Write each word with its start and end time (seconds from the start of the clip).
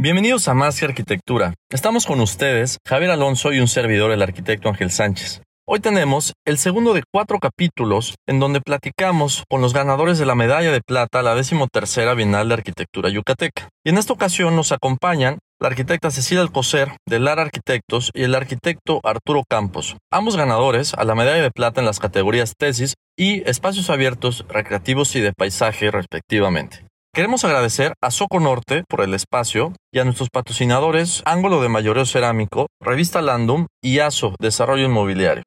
Bienvenidos 0.00 0.46
a 0.46 0.54
Más 0.54 0.78
que 0.78 0.86
Arquitectura. 0.86 1.54
Estamos 1.72 2.06
con 2.06 2.20
ustedes, 2.20 2.78
Javier 2.86 3.10
Alonso 3.10 3.52
y 3.52 3.58
un 3.58 3.66
servidor, 3.66 4.12
el 4.12 4.22
arquitecto 4.22 4.68
Ángel 4.68 4.92
Sánchez. 4.92 5.42
Hoy 5.66 5.80
tenemos 5.80 6.34
el 6.46 6.56
segundo 6.56 6.94
de 6.94 7.02
cuatro 7.12 7.40
capítulos 7.40 8.14
en 8.28 8.38
donde 8.38 8.60
platicamos 8.60 9.42
con 9.50 9.60
los 9.60 9.74
ganadores 9.74 10.20
de 10.20 10.24
la 10.24 10.36
medalla 10.36 10.70
de 10.70 10.82
plata 10.82 11.18
a 11.18 11.22
la 11.24 11.34
decimotercera 11.34 12.14
Bienal 12.14 12.46
de 12.46 12.54
Arquitectura 12.54 13.10
Yucateca. 13.10 13.70
Y 13.84 13.90
en 13.90 13.98
esta 13.98 14.12
ocasión 14.12 14.54
nos 14.54 14.70
acompañan 14.70 15.40
la 15.58 15.66
arquitecta 15.66 16.12
Cecilia 16.12 16.42
Alcocer 16.42 16.92
de 17.04 17.18
Lara 17.18 17.42
Arquitectos 17.42 18.12
y 18.14 18.22
el 18.22 18.36
arquitecto 18.36 19.00
Arturo 19.02 19.42
Campos, 19.50 19.96
ambos 20.12 20.36
ganadores 20.36 20.94
a 20.94 21.02
la 21.02 21.16
medalla 21.16 21.42
de 21.42 21.50
plata 21.50 21.80
en 21.80 21.86
las 21.86 21.98
categorías 21.98 22.54
tesis 22.56 22.94
y 23.16 23.42
espacios 23.50 23.90
abiertos, 23.90 24.46
recreativos 24.48 25.16
y 25.16 25.20
de 25.20 25.32
paisaje 25.32 25.90
respectivamente. 25.90 26.87
Queremos 27.14 27.44
agradecer 27.44 27.94
a 28.00 28.10
Soco 28.10 28.38
Norte 28.38 28.84
por 28.88 29.00
el 29.00 29.14
espacio 29.14 29.72
y 29.92 29.98
a 29.98 30.04
nuestros 30.04 30.28
patrocinadores 30.30 31.22
Ángulo 31.24 31.60
de 31.60 31.68
Mayoreo 31.68 32.04
Cerámico, 32.04 32.68
Revista 32.80 33.20
Landum 33.22 33.66
y 33.82 33.98
ASO 33.98 34.34
Desarrollo 34.38 34.84
Inmobiliario. 34.84 35.42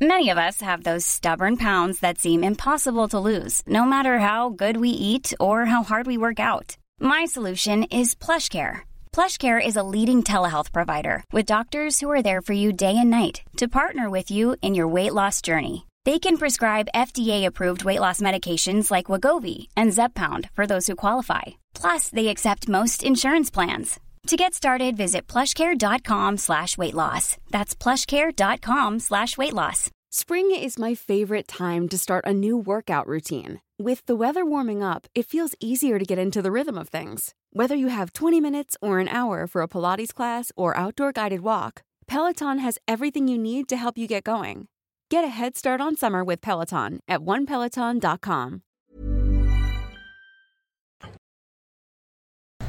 Many 0.00 0.30
of 0.30 0.38
us 0.38 0.60
have 0.60 0.84
those 0.84 1.04
stubborn 1.04 1.56
pounds 1.56 2.00
that 2.00 2.18
seem 2.18 2.44
impossible 2.44 3.08
to 3.08 3.18
lose, 3.18 3.62
no 3.66 3.84
matter 3.84 4.20
how 4.20 4.48
good 4.48 4.76
we 4.76 4.90
eat 4.90 5.34
or 5.40 5.66
how 5.66 5.82
hard 5.82 6.06
we 6.06 6.16
work 6.16 6.38
out. 6.38 6.76
My 7.00 7.26
solution 7.26 7.82
is 7.90 8.14
PlushCare. 8.14 8.82
PlushCare 9.12 9.60
is 9.64 9.76
a 9.76 9.82
leading 9.82 10.22
telehealth 10.22 10.72
provider 10.72 11.24
with 11.32 11.46
doctors 11.46 11.98
who 11.98 12.08
are 12.12 12.22
there 12.22 12.40
for 12.40 12.54
you 12.54 12.72
day 12.72 12.96
and 12.96 13.10
night 13.10 13.42
to 13.56 13.66
partner 13.66 14.08
with 14.08 14.30
you 14.30 14.54
in 14.62 14.76
your 14.76 14.86
weight 14.86 15.14
loss 15.14 15.42
journey. 15.42 15.87
They 16.08 16.18
can 16.18 16.38
prescribe 16.38 16.94
FDA-approved 16.94 17.84
weight 17.84 18.00
loss 18.00 18.22
medications 18.22 18.90
like 18.90 19.10
Wagovi 19.10 19.66
and 19.76 19.90
Zepbound 19.92 20.48
for 20.54 20.66
those 20.66 20.86
who 20.86 20.96
qualify. 20.96 21.42
Plus, 21.74 22.08
they 22.08 22.28
accept 22.28 22.66
most 22.66 23.02
insurance 23.02 23.50
plans. 23.50 24.00
To 24.28 24.36
get 24.38 24.54
started, 24.54 24.96
visit 24.96 25.26
plushcare.com 25.26 26.38
slash 26.38 26.78
weight 26.78 26.94
loss. 26.94 27.36
That's 27.50 27.74
plushcare.com 27.74 29.00
slash 29.00 29.36
weight 29.36 29.52
loss. 29.52 29.90
Spring 30.10 30.50
is 30.50 30.78
my 30.78 30.94
favorite 30.94 31.46
time 31.46 31.88
to 31.88 31.98
start 31.98 32.24
a 32.24 32.32
new 32.32 32.56
workout 32.56 33.06
routine. 33.06 33.60
With 33.78 34.00
the 34.06 34.16
weather 34.16 34.46
warming 34.46 34.82
up, 34.82 35.08
it 35.14 35.26
feels 35.26 35.54
easier 35.60 35.98
to 35.98 36.06
get 36.06 36.18
into 36.18 36.40
the 36.40 36.50
rhythm 36.50 36.78
of 36.78 36.88
things. 36.88 37.34
Whether 37.52 37.76
you 37.76 37.88
have 37.88 38.14
20 38.14 38.40
minutes 38.40 38.78
or 38.80 38.98
an 38.98 39.08
hour 39.08 39.46
for 39.46 39.60
a 39.60 39.68
Pilates 39.68 40.14
class 40.14 40.52
or 40.56 40.74
outdoor 40.74 41.12
guided 41.12 41.42
walk, 41.42 41.82
Peloton 42.06 42.60
has 42.60 42.78
everything 42.88 43.28
you 43.28 43.36
need 43.36 43.68
to 43.68 43.76
help 43.76 43.98
you 43.98 44.06
get 44.06 44.24
going. 44.24 44.68
Get 45.10 45.24
a 45.24 45.28
head 45.28 45.56
start 45.56 45.80
on 45.80 45.96
summer 45.96 46.22
with 46.22 46.42
Peloton 46.42 47.00
at 47.08 47.20
onepeloton.com. 47.20 48.60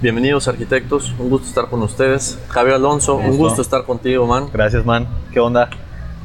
Bienvenidos 0.02 0.48
arquitectos, 0.48 1.14
un 1.20 1.30
gusto 1.30 1.50
estar 1.50 1.70
con 1.70 1.82
ustedes. 1.82 2.40
Javier 2.48 2.76
Alonso, 2.76 3.16
un 3.16 3.26
Gusto. 3.28 3.44
gusto 3.44 3.62
estar 3.62 3.84
contigo, 3.84 4.26
man. 4.26 4.50
Gracias, 4.54 4.86
man. 4.86 5.06
¿Qué 5.34 5.42
onda? 5.42 5.70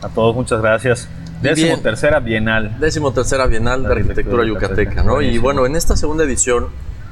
A 0.02 0.08
todos, 0.08 0.36
muchas 0.36 0.62
gracias. 0.62 1.08
Bien. 1.42 1.56
Décimo 1.56 1.78
tercera 1.78 2.20
Bienal. 2.20 2.78
Décimo 2.78 3.12
tercera 3.12 3.48
Bienal 3.48 3.82
de 3.82 3.88
De 3.88 3.94
Arquitectura 3.94 4.42
Arquitectura 4.42 4.68
Yucateca, 4.68 4.90
Yucateca, 4.92 5.02
¿no? 5.02 5.20
Y 5.20 5.38
bueno, 5.38 5.66
en 5.66 5.74
esta 5.74 5.96
segunda 5.96 6.22
edición, 6.22 6.68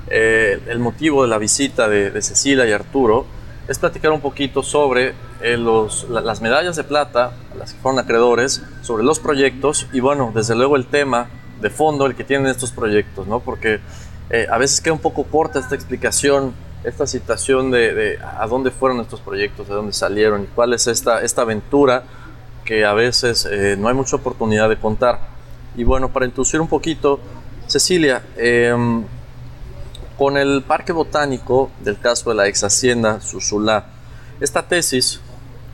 eh, 0.06 0.62
el 0.68 0.78
motivo 0.78 1.24
de 1.24 1.28
la 1.28 1.38
visita 1.38 1.88
de, 1.88 2.12
de 2.12 2.22
Cecilia 2.22 2.68
y 2.68 2.70
Arturo 2.70 3.26
es 3.68 3.78
platicar 3.78 4.10
un 4.12 4.20
poquito 4.20 4.62
sobre 4.62 5.14
eh, 5.40 5.56
los, 5.56 6.08
la- 6.10 6.20
las 6.20 6.40
medallas 6.40 6.76
de 6.76 6.84
plata 6.84 7.32
las 7.58 7.72
que 7.72 7.80
fueron 7.80 7.98
acreedores, 8.00 8.62
sobre 8.82 9.04
los 9.04 9.20
proyectos 9.20 9.86
y 9.92 10.00
bueno, 10.00 10.32
desde 10.34 10.54
luego 10.54 10.76
el 10.76 10.86
tema 10.86 11.28
de 11.60 11.70
fondo, 11.70 12.06
el 12.06 12.14
que 12.14 12.24
tienen 12.24 12.48
estos 12.48 12.72
proyectos, 12.72 13.26
¿no? 13.26 13.40
Porque 13.40 13.80
eh, 14.30 14.46
a 14.50 14.58
veces 14.58 14.80
queda 14.80 14.94
un 14.94 15.00
poco 15.00 15.24
corta 15.24 15.58
esta 15.60 15.74
explicación, 15.74 16.54
esta 16.84 17.06
situación 17.06 17.70
de, 17.70 17.94
de 17.94 18.18
a 18.18 18.46
dónde 18.48 18.70
fueron 18.72 18.98
estos 19.00 19.20
proyectos, 19.20 19.68
de 19.68 19.74
dónde 19.74 19.92
salieron 19.92 20.42
y 20.42 20.46
cuál 20.46 20.72
es 20.72 20.86
esta, 20.88 21.22
esta 21.22 21.42
aventura 21.42 22.02
que 22.64 22.84
a 22.84 22.92
veces 22.94 23.46
eh, 23.50 23.76
no 23.78 23.88
hay 23.88 23.94
mucha 23.94 24.16
oportunidad 24.16 24.68
de 24.68 24.76
contar. 24.76 25.20
Y 25.76 25.84
bueno, 25.84 26.08
para 26.12 26.26
introducir 26.26 26.60
un 26.60 26.68
poquito, 26.68 27.20
Cecilia, 27.68 28.22
em, 28.36 29.04
con 30.22 30.36
el 30.36 30.62
Parque 30.62 30.92
Botánico 30.92 31.72
del 31.80 31.98
caso 31.98 32.30
de 32.30 32.36
la 32.36 32.46
ex 32.46 32.62
Hacienda 32.62 33.20
Susulá, 33.20 33.86
esta 34.38 34.62
tesis 34.62 35.20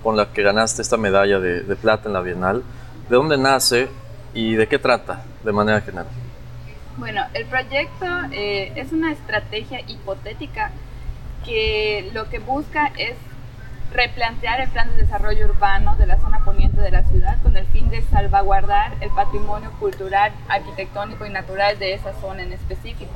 con 0.02 0.16
la 0.16 0.32
que 0.32 0.42
ganaste 0.42 0.80
esta 0.80 0.96
medalla 0.96 1.38
de, 1.38 1.76
plata 1.76 2.08
en 2.08 2.14
la 2.14 2.22
Bienal, 2.22 2.62
¿de 3.10 3.14
dónde 3.14 3.36
nace 3.36 3.90
y 4.32 4.54
de 4.54 4.66
qué 4.66 4.78
trata 4.78 5.22
de 5.44 5.52
manera 5.52 5.82
general? 5.82 6.06
Bueno, 6.96 7.26
el 7.34 7.44
proyecto 7.44 8.06
eh, 8.32 8.72
es 8.74 8.90
una 8.92 9.12
estrategia 9.12 9.82
hipotética 9.86 10.70
que 11.44 12.10
lo 12.14 12.30
que 12.30 12.38
busca 12.38 12.90
es 12.96 13.16
replantear 13.92 14.62
el 14.62 14.70
plan 14.70 14.88
de 14.88 15.02
desarrollo 15.02 15.44
urbano 15.44 15.94
de 15.96 16.06
la 16.06 16.18
zona 16.22 16.42
poniente 16.42 16.80
de 16.80 16.90
la 16.90 17.02
ciudad 17.02 17.36
con 17.42 17.54
el 17.54 17.66
fin 17.66 17.90
de 17.90 18.00
salvaguardar 18.00 18.94
el 19.02 19.10
patrimonio 19.10 19.70
cultural, 19.78 20.32
arquitectónico 20.48 21.26
y 21.26 21.30
natural 21.30 21.78
de 21.78 21.92
esa 21.92 22.18
zona 22.22 22.44
en 22.44 22.54
específico. 22.54 23.12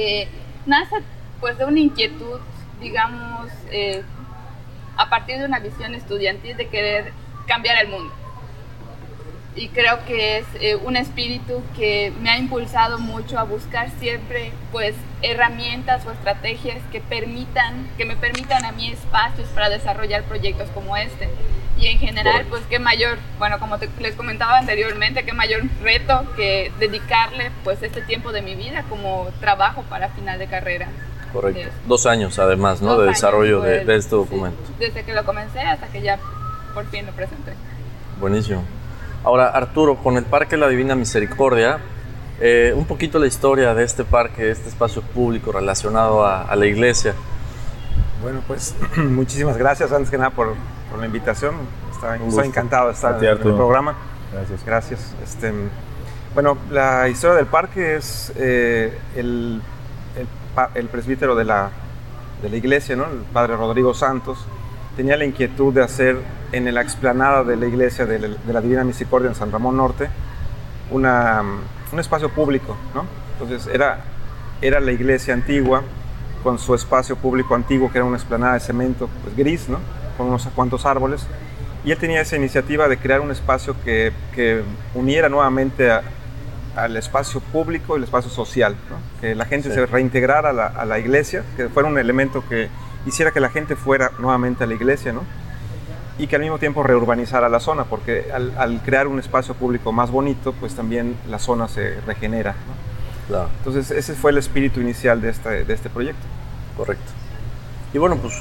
Eh, 0.00 0.28
nace 0.64 0.94
pues 1.40 1.58
de 1.58 1.64
una 1.64 1.80
inquietud, 1.80 2.38
digamos, 2.80 3.50
eh, 3.72 4.04
a 4.96 5.10
partir 5.10 5.38
de 5.38 5.44
una 5.44 5.58
visión 5.58 5.92
estudiantil 5.92 6.56
de 6.56 6.68
querer 6.68 7.12
cambiar 7.48 7.84
el 7.84 7.88
mundo. 7.88 8.14
Y 9.56 9.70
creo 9.70 10.04
que 10.04 10.38
es 10.38 10.46
eh, 10.60 10.76
un 10.76 10.96
espíritu 10.96 11.64
que 11.76 12.12
me 12.20 12.30
ha 12.30 12.38
impulsado 12.38 13.00
mucho 13.00 13.40
a 13.40 13.42
buscar 13.42 13.90
siempre 13.98 14.52
pues 14.70 14.94
herramientas 15.20 16.06
o 16.06 16.12
estrategias 16.12 16.78
que 16.92 17.00
permitan 17.00 17.90
que 17.98 18.04
me 18.04 18.14
permitan 18.14 18.64
a 18.64 18.70
mí 18.70 18.92
espacios 18.92 19.48
para 19.48 19.68
desarrollar 19.68 20.22
proyectos 20.22 20.70
como 20.70 20.96
este 20.96 21.28
y 21.78 21.86
en 21.86 21.98
general 21.98 22.44
pues 22.50 22.62
qué 22.68 22.78
mayor 22.78 23.18
bueno 23.38 23.58
como 23.58 23.78
te- 23.78 23.88
les 24.00 24.14
comentaba 24.16 24.58
anteriormente 24.58 25.24
qué 25.24 25.32
mayor 25.32 25.62
reto 25.82 26.24
que 26.36 26.72
dedicarle 26.80 27.50
pues 27.64 27.82
este 27.82 28.00
tiempo 28.02 28.32
de 28.32 28.42
mi 28.42 28.54
vida 28.56 28.84
como 28.88 29.28
trabajo 29.40 29.82
para 29.88 30.08
final 30.10 30.38
de 30.38 30.46
carrera 30.46 30.88
Correcto. 31.32 31.68
Dos 31.86 32.06
años 32.06 32.38
además, 32.38 32.80
¿no? 32.80 32.94
Dos 32.94 33.02
de 33.02 33.06
desarrollo 33.08 33.60
de, 33.60 33.80
el- 33.80 33.86
de 33.86 33.96
este 33.96 34.10
sí, 34.10 34.16
documento. 34.16 34.56
desde 34.78 35.04
que 35.04 35.12
lo 35.12 35.24
comencé 35.26 35.60
hasta 35.60 35.86
que 35.88 36.00
ya 36.00 36.18
por 36.74 36.86
fin 36.86 37.04
lo 37.06 37.12
presenté 37.12 37.52
Buenísimo. 38.18 38.64
Ahora, 39.24 39.48
Arturo, 39.48 39.96
con 39.96 40.16
el 40.16 40.24
Parque 40.24 40.56
La 40.56 40.68
Divina 40.68 40.94
Misericordia, 40.94 41.80
eh, 42.40 42.72
un 42.74 42.86
poquito 42.86 43.18
la 43.18 43.26
historia 43.26 43.74
de 43.74 43.84
este 43.84 44.04
parque, 44.04 44.42
de 44.44 44.52
este 44.52 44.68
espacio 44.70 45.02
público 45.02 45.52
relacionado 45.52 46.24
a, 46.24 46.42
a 46.42 46.56
la 46.56 46.64
iglesia. 46.66 47.14
Bueno, 48.22 48.42
pues 48.46 48.74
muchísimas 48.96 49.56
gracias 49.58 49.92
antes 49.92 50.10
que 50.10 50.16
nada 50.18 50.30
por, 50.30 50.54
por 50.90 50.98
la 50.98 51.06
invitación. 51.06 51.54
Estoy 51.92 52.46
encantado 52.46 52.88
de 52.88 52.94
estar 52.94 53.22
en 53.22 53.30
el 53.30 53.38
programa. 53.38 53.94
Gracias. 54.32 54.64
Gracias. 54.64 55.14
Este, 55.22 55.52
bueno, 56.34 56.58
la 56.70 57.08
historia 57.08 57.36
del 57.36 57.46
parque 57.46 57.96
es 57.96 58.32
eh, 58.36 58.96
el, 59.16 59.60
el, 60.74 60.86
presbítero 60.88 61.34
de 61.34 61.44
la, 61.44 61.70
de 62.42 62.50
la 62.50 62.56
iglesia, 62.56 62.96
¿no? 62.96 63.04
el 63.04 63.18
padre 63.32 63.56
Rodrigo 63.56 63.94
Santos, 63.94 64.44
tenía 64.96 65.16
la 65.16 65.24
inquietud 65.24 65.72
de 65.72 65.82
hacer 65.82 66.18
en 66.52 66.72
la 66.72 66.82
explanada 66.82 67.44
de 67.44 67.56
la 67.56 67.66
iglesia 67.66 68.06
de 68.06 68.18
la, 68.18 68.28
de 68.28 68.52
la 68.52 68.60
Divina 68.60 68.84
Misericordia 68.84 69.28
en 69.28 69.34
San 69.34 69.50
Ramón 69.50 69.76
Norte 69.76 70.08
una, 70.90 71.42
un 71.92 71.98
espacio 71.98 72.28
público. 72.30 72.76
¿no? 72.94 73.04
Entonces 73.32 73.72
era, 73.72 74.00
era 74.60 74.80
la 74.80 74.92
iglesia 74.92 75.34
antigua 75.34 75.82
con 76.42 76.58
su 76.58 76.74
espacio 76.74 77.16
público 77.16 77.54
antiguo, 77.54 77.90
que 77.90 77.98
era 77.98 78.04
una 78.04 78.16
explanada 78.16 78.54
de 78.54 78.60
cemento 78.60 79.08
pues, 79.22 79.36
gris, 79.36 79.68
¿no? 79.68 79.78
Con 80.18 80.26
unos 80.26 80.46
cuantos 80.54 80.84
árboles. 80.84 81.26
Y 81.84 81.92
él 81.92 81.96
tenía 81.98 82.20
esa 82.20 82.36
iniciativa 82.36 82.88
de 82.88 82.98
crear 82.98 83.20
un 83.20 83.30
espacio 83.30 83.74
que, 83.84 84.12
que 84.34 84.62
uniera 84.94 85.30
nuevamente 85.30 85.90
a- 85.90 86.02
al 86.76 86.96
espacio 86.96 87.40
público 87.40 87.94
y 87.94 87.98
el 87.98 88.04
espacio 88.04 88.30
social, 88.30 88.76
¿no? 88.90 88.96
que 89.20 89.34
la 89.34 89.46
gente 89.46 89.68
Sí. 89.70 89.74
se 89.74 89.86
reintegrara 89.86 90.50
a 90.50 90.52
la, 90.52 90.66
a 90.66 90.84
la 90.84 90.98
iglesia, 90.98 91.42
que 91.56 91.68
fuera 91.68 91.88
un 91.88 91.98
elemento 91.98 92.44
que 92.48 92.68
hiciera 93.06 93.30
que 93.32 93.40
la 93.40 93.48
gente 93.48 93.74
fuera 93.74 94.10
nuevamente 94.18 94.64
a 94.64 94.66
la 94.66 94.74
iglesia, 94.74 95.12
¿no? 95.12 95.22
y 96.18 96.26
que 96.26 96.36
al 96.36 96.42
mismo 96.42 96.58
tiempo 96.58 96.82
reurbanizara 96.82 97.48
la 97.48 97.60
zona, 97.60 97.84
porque 97.84 98.26
al, 98.34 98.52
al 98.58 98.80
crear 98.82 99.06
un 99.06 99.18
espacio 99.20 99.54
público 99.54 99.92
más 99.92 100.10
bonito, 100.10 100.52
pues 100.52 100.74
también 100.74 101.16
la 101.30 101.38
zona 101.38 101.68
se 101.68 102.00
regenera. 102.06 102.52
¿no? 102.52 103.28
Claro. 103.28 103.48
Entonces 103.58 103.90
ese 103.92 104.14
fue 104.14 104.30
el 104.32 104.38
espíritu 104.38 104.80
inicial 104.80 105.20
de 105.20 105.30
este, 105.30 105.64
de 105.64 105.74
este 105.74 105.88
proyecto. 105.90 106.26
Correcto. 106.76 107.12
Y 107.92 107.98
bueno, 107.98 108.16
pues 108.16 108.34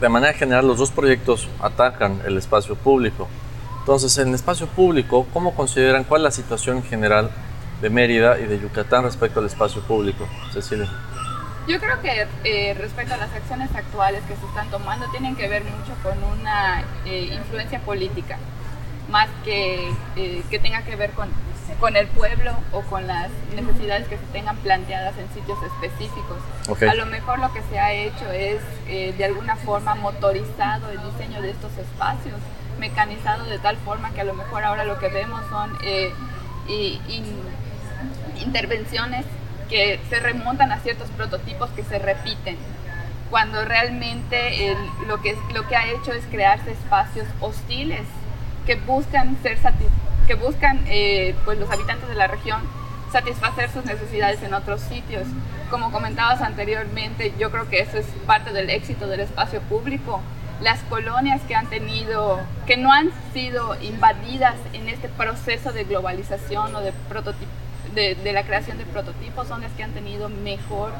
de 0.00 0.08
manera 0.08 0.34
general 0.34 0.66
los 0.66 0.78
dos 0.78 0.90
proyectos 0.90 1.48
atacan 1.60 2.20
el 2.26 2.36
espacio 2.36 2.74
público. 2.74 3.28
Entonces, 3.80 4.16
en 4.18 4.28
el 4.28 4.34
espacio 4.34 4.66
público, 4.66 5.26
¿cómo 5.32 5.54
consideran 5.54 6.04
cuál 6.04 6.20
es 6.20 6.24
la 6.24 6.30
situación 6.30 6.82
general 6.82 7.30
de 7.80 7.90
Mérida 7.90 8.38
y 8.38 8.44
de 8.44 8.60
Yucatán 8.60 9.02
respecto 9.02 9.40
al 9.40 9.46
espacio 9.46 9.82
público? 9.82 10.28
Cecilia. 10.52 10.88
Yo 11.66 11.78
creo 11.78 12.00
que 12.00 12.26
eh, 12.44 12.74
respecto 12.74 13.14
a 13.14 13.16
las 13.16 13.32
acciones 13.32 13.74
actuales 13.74 14.22
que 14.28 14.36
se 14.36 14.46
están 14.46 14.68
tomando 14.70 15.06
tienen 15.10 15.36
que 15.36 15.48
ver 15.48 15.62
mucho 15.64 15.94
con 16.02 16.22
una 16.40 16.82
eh, 17.06 17.30
influencia 17.32 17.80
política, 17.80 18.36
más 19.08 19.28
que, 19.44 19.88
eh, 20.16 20.42
que 20.50 20.58
tenga 20.58 20.82
que 20.82 20.96
ver 20.96 21.10
con, 21.12 21.28
con 21.80 21.96
el 21.96 22.06
pueblo 22.08 22.52
o 22.72 22.82
con 22.82 23.06
las 23.06 23.30
necesidades 23.54 24.08
que 24.08 24.16
se 24.16 24.24
tengan 24.32 24.56
planteadas 24.58 25.14
en 25.18 25.28
sitios 25.34 25.58
específicos. 25.62 26.38
A 26.88 26.94
lo 26.94 27.06
mejor 27.06 27.38
lo 27.38 27.52
que 27.52 27.62
se 27.70 27.78
ha 27.78 27.92
hecho 27.92 28.30
es 28.30 28.60
de 28.86 29.24
alguna 29.24 29.56
forma 29.56 29.94
motorizado 29.94 30.90
el 30.90 31.00
diseño 31.02 31.42
de 31.42 31.50
estos 31.50 31.76
espacios, 31.78 32.36
mecanizado 32.78 33.44
de 33.44 33.58
tal 33.58 33.76
forma 33.78 34.10
que 34.12 34.20
a 34.22 34.24
lo 34.24 34.34
mejor 34.34 34.64
ahora 34.64 34.84
lo 34.84 34.98
que 34.98 35.08
vemos 35.08 35.42
son 35.50 35.76
intervenciones 38.44 39.24
que 39.68 40.00
se 40.10 40.20
remontan 40.20 40.70
a 40.72 40.78
ciertos 40.80 41.08
prototipos 41.10 41.70
que 41.70 41.82
se 41.84 41.98
repiten, 41.98 42.56
cuando 43.30 43.64
realmente 43.64 44.76
lo, 45.06 45.22
que, 45.22 45.36
lo 45.54 45.66
que 45.66 45.76
ha 45.76 45.90
hecho 45.90 46.12
es 46.12 46.24
crearse 46.26 46.72
espacios 46.72 47.26
hostiles 47.40 48.02
que 48.66 48.74
buscan 48.76 49.36
ser 49.42 49.58
que 50.32 50.36
buscan 50.36 50.82
eh, 50.88 51.34
pues 51.44 51.58
los 51.58 51.70
habitantes 51.70 52.08
de 52.08 52.14
la 52.14 52.26
región 52.26 52.62
satisfacer 53.12 53.70
sus 53.70 53.84
necesidades 53.84 54.42
en 54.42 54.54
otros 54.54 54.80
sitios. 54.80 55.26
Como 55.68 55.92
comentabas 55.92 56.40
anteriormente, 56.40 57.34
yo 57.38 57.50
creo 57.50 57.68
que 57.68 57.80
eso 57.80 57.98
es 57.98 58.06
parte 58.26 58.50
del 58.54 58.70
éxito 58.70 59.08
del 59.08 59.20
espacio 59.20 59.60
público. 59.60 60.22
Las 60.62 60.80
colonias 60.84 61.42
que 61.42 61.54
han 61.54 61.66
tenido, 61.66 62.40
que 62.66 62.78
no 62.78 62.90
han 62.90 63.10
sido 63.34 63.76
invadidas 63.82 64.54
en 64.72 64.88
este 64.88 65.10
proceso 65.10 65.70
de 65.70 65.84
globalización 65.84 66.74
o 66.76 66.80
de 66.80 66.92
prototipo 67.10 67.50
de, 67.94 68.32
la 68.32 68.44
creación 68.44 68.78
de 68.78 68.86
prototipos 68.86 69.48
son 69.48 69.60
las 69.60 69.72
que 69.72 69.82
han 69.82 69.92
tenido 69.92 70.30
mejor 70.30 70.92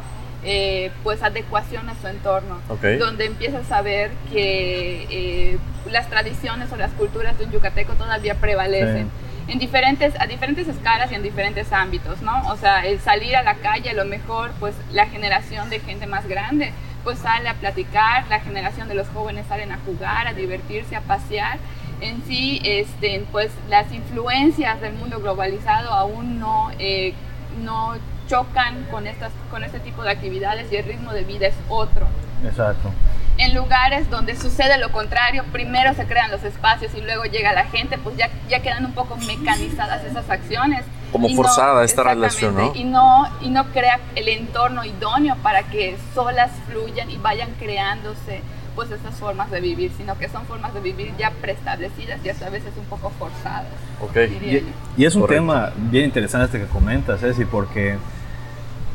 eh, 0.44 0.90
pues 1.02 1.22
adecuación 1.22 1.88
a 1.88 1.94
su 1.94 2.08
entorno, 2.08 2.60
donde 2.98 3.26
empiezas 3.26 3.70
a 3.70 3.82
ver 3.82 4.10
que 4.32 5.06
eh, 5.10 5.58
las 5.90 6.08
tradiciones 6.08 6.72
o 6.72 6.76
las 6.76 6.90
culturas 6.92 7.38
de 7.38 7.44
un 7.44 7.52
yucateco 7.52 7.94
todavía 7.94 8.34
prevalecen. 8.34 9.10
En 9.48 9.58
diferentes, 9.58 10.14
a 10.20 10.26
diferentes 10.26 10.68
escalas 10.68 11.10
y 11.10 11.16
en 11.16 11.22
diferentes 11.22 11.72
ámbitos, 11.72 12.22
¿no? 12.22 12.48
O 12.48 12.56
sea, 12.56 12.86
el 12.86 13.00
salir 13.00 13.34
a 13.34 13.42
la 13.42 13.56
calle, 13.56 13.90
a 13.90 13.94
lo 13.94 14.04
mejor, 14.04 14.52
pues 14.60 14.74
la 14.92 15.06
generación 15.06 15.68
de 15.68 15.80
gente 15.80 16.06
más 16.06 16.28
grande, 16.28 16.72
pues 17.02 17.18
sale 17.18 17.48
a 17.48 17.54
platicar, 17.54 18.24
la 18.28 18.38
generación 18.38 18.88
de 18.88 18.94
los 18.94 19.08
jóvenes 19.08 19.46
salen 19.48 19.72
a 19.72 19.78
jugar, 19.78 20.28
a 20.28 20.32
divertirse, 20.32 20.94
a 20.94 21.00
pasear, 21.00 21.58
en 22.00 22.22
sí, 22.24 22.60
este, 22.64 23.24
pues 23.30 23.50
las 23.68 23.92
influencias 23.92 24.80
del 24.80 24.94
mundo 24.94 25.20
globalizado 25.20 25.90
aún 25.90 26.38
no, 26.38 26.70
eh, 26.78 27.14
no 27.62 27.94
chocan 28.28 28.84
con, 28.90 29.06
estas, 29.06 29.32
con 29.50 29.64
este 29.64 29.80
tipo 29.80 30.02
de 30.02 30.10
actividades 30.10 30.70
y 30.72 30.76
el 30.76 30.84
ritmo 30.84 31.12
de 31.12 31.24
vida 31.24 31.46
es 31.46 31.54
otro. 31.68 32.06
Exacto. 32.44 32.90
En 33.38 33.54
lugares 33.54 34.10
donde 34.10 34.36
sucede 34.36 34.78
lo 34.78 34.92
contrario, 34.92 35.44
primero 35.52 35.94
se 35.94 36.06
crean 36.06 36.30
los 36.30 36.44
espacios 36.44 36.94
y 36.94 37.00
luego 37.00 37.24
llega 37.24 37.52
la 37.52 37.64
gente, 37.64 37.98
pues 37.98 38.16
ya, 38.16 38.28
ya 38.48 38.60
quedan 38.60 38.84
un 38.84 38.92
poco 38.92 39.16
mecanizadas 39.16 40.04
esas 40.04 40.28
acciones. 40.28 40.84
Como 41.10 41.28
forzada 41.30 41.84
esta 41.84 42.02
relación, 42.02 42.54
¿no? 42.54 42.72
Y, 42.74 42.84
¿no? 42.84 43.28
y 43.40 43.50
no 43.50 43.66
crea 43.72 44.00
el 44.16 44.28
entorno 44.28 44.84
idóneo 44.84 45.36
para 45.42 45.62
que 45.64 45.96
solas 46.14 46.50
fluyan 46.68 47.10
y 47.10 47.16
vayan 47.16 47.50
creándose 47.58 48.42
pues 48.74 48.90
estas 48.90 49.14
formas 49.14 49.50
de 49.50 49.60
vivir, 49.60 49.90
sino 49.96 50.16
que 50.18 50.28
son 50.28 50.44
formas 50.46 50.74
de 50.74 50.80
vivir 50.80 51.12
ya 51.18 51.30
preestablecidas 51.40 52.20
y 52.24 52.28
a 52.30 52.50
veces 52.50 52.72
un 52.76 52.84
poco 52.86 53.10
forzadas. 53.18 53.66
Okay. 54.00 54.64
Y, 54.96 55.04
es 55.04 55.14
un 55.14 55.26
tema 55.26 55.72
bien 55.76 56.06
interesante 56.06 56.46
este 56.46 56.60
que 56.60 56.66
comentas, 56.66 57.20
Ceci, 57.20 57.44
porque 57.44 57.96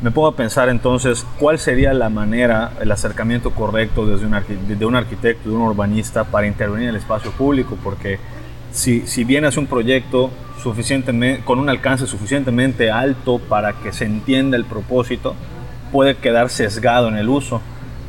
me 0.02 0.10
pongo 0.10 0.28
a 0.28 0.36
pensar 0.36 0.68
entonces 0.68 1.26
cuál 1.38 1.58
sería 1.58 1.92
la 1.92 2.08
manera, 2.08 2.72
el 2.80 2.90
acercamiento 2.92 3.50
correcto 3.52 4.06
desde 4.06 4.26
un, 4.26 4.78
de 4.78 4.86
un 4.86 4.94
arquitecto, 4.94 5.48
de 5.48 5.56
un 5.56 5.62
urbanista 5.62 6.24
para 6.24 6.46
intervenir 6.46 6.84
en 6.84 6.94
el 6.94 7.00
espacio 7.00 7.30
público, 7.32 7.76
porque 7.82 8.18
si, 8.70 9.06
si 9.06 9.24
bien 9.24 9.44
es 9.44 9.56
un 9.56 9.66
proyecto 9.66 10.30
suficientemente, 10.62 11.44
con 11.44 11.58
un 11.58 11.68
alcance 11.68 12.06
suficientemente 12.06 12.90
alto 12.90 13.38
para 13.38 13.72
que 13.72 13.92
se 13.92 14.04
entienda 14.04 14.56
el 14.56 14.64
propósito, 14.64 15.34
puede 15.90 16.16
quedar 16.16 16.50
sesgado 16.50 17.08
en 17.08 17.16
el 17.16 17.28
uso 17.28 17.60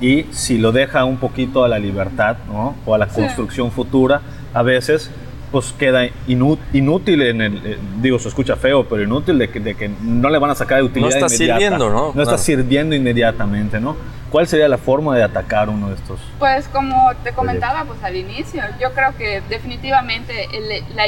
y 0.02 0.24
si 0.32 0.58
lo 0.58 0.72
deja 0.72 1.04
un 1.06 1.18
poquito 1.18 1.64
a 1.64 1.68
la 1.68 1.80
libertad 1.80 2.38
¿no? 2.48 2.76
o 2.86 2.96
a 2.96 2.98
la 2.98 3.08
construcción 3.08 3.72
futura, 3.72 4.22
a 4.54 4.62
veces 4.62 5.12
pues 5.52 5.74
queda 5.74 6.08
inútil 6.28 7.24
en 7.24 7.42
el, 7.42 7.58
eh, 7.66 7.78
digo, 8.02 8.20
se 8.20 8.28
escucha 8.28 8.56
feo, 8.56 8.88
pero 8.88 9.02
inútil 9.02 9.40
de 9.40 9.50
que, 9.50 9.60
de 9.60 9.76
que, 9.76 9.90
no 10.04 10.30
le 10.30 10.38
van 10.38 10.52
a 10.52 10.56
sacar 10.56 10.78
de 10.78 10.84
utilidad 10.84 11.10
No 11.10 11.26
está 11.26 11.30
sirviendo, 11.30 11.90
¿no? 11.90 12.12
No 12.14 12.22
está 12.22 12.38
sirviendo 12.38 12.96
inmediatamente, 12.96 13.80
¿no? 13.80 13.96
¿Cuál 14.30 14.48
sería 14.48 14.68
la 14.68 14.78
forma 14.78 15.16
de 15.18 15.24
atacar 15.24 15.70
uno 15.70 15.90
de 15.90 15.96
estos? 15.96 16.20
Pues 16.38 16.68
como 16.68 17.12
te 17.24 17.32
comentaba 17.34 17.84
pues 17.86 18.04
al 18.04 18.16
inicio, 18.16 18.62
yo 18.80 18.94
creo 18.94 19.18
que 19.18 19.42
definitivamente 19.50 20.48
la, 20.96 21.06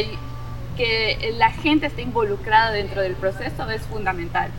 que 0.75 1.33
la 1.37 1.51
gente 1.51 1.85
esté 1.85 2.01
involucrada 2.01 2.71
dentro 2.71 3.01
del 3.01 3.13
proceso 3.13 3.69
es 3.69 3.83
fundamental. 3.83 4.49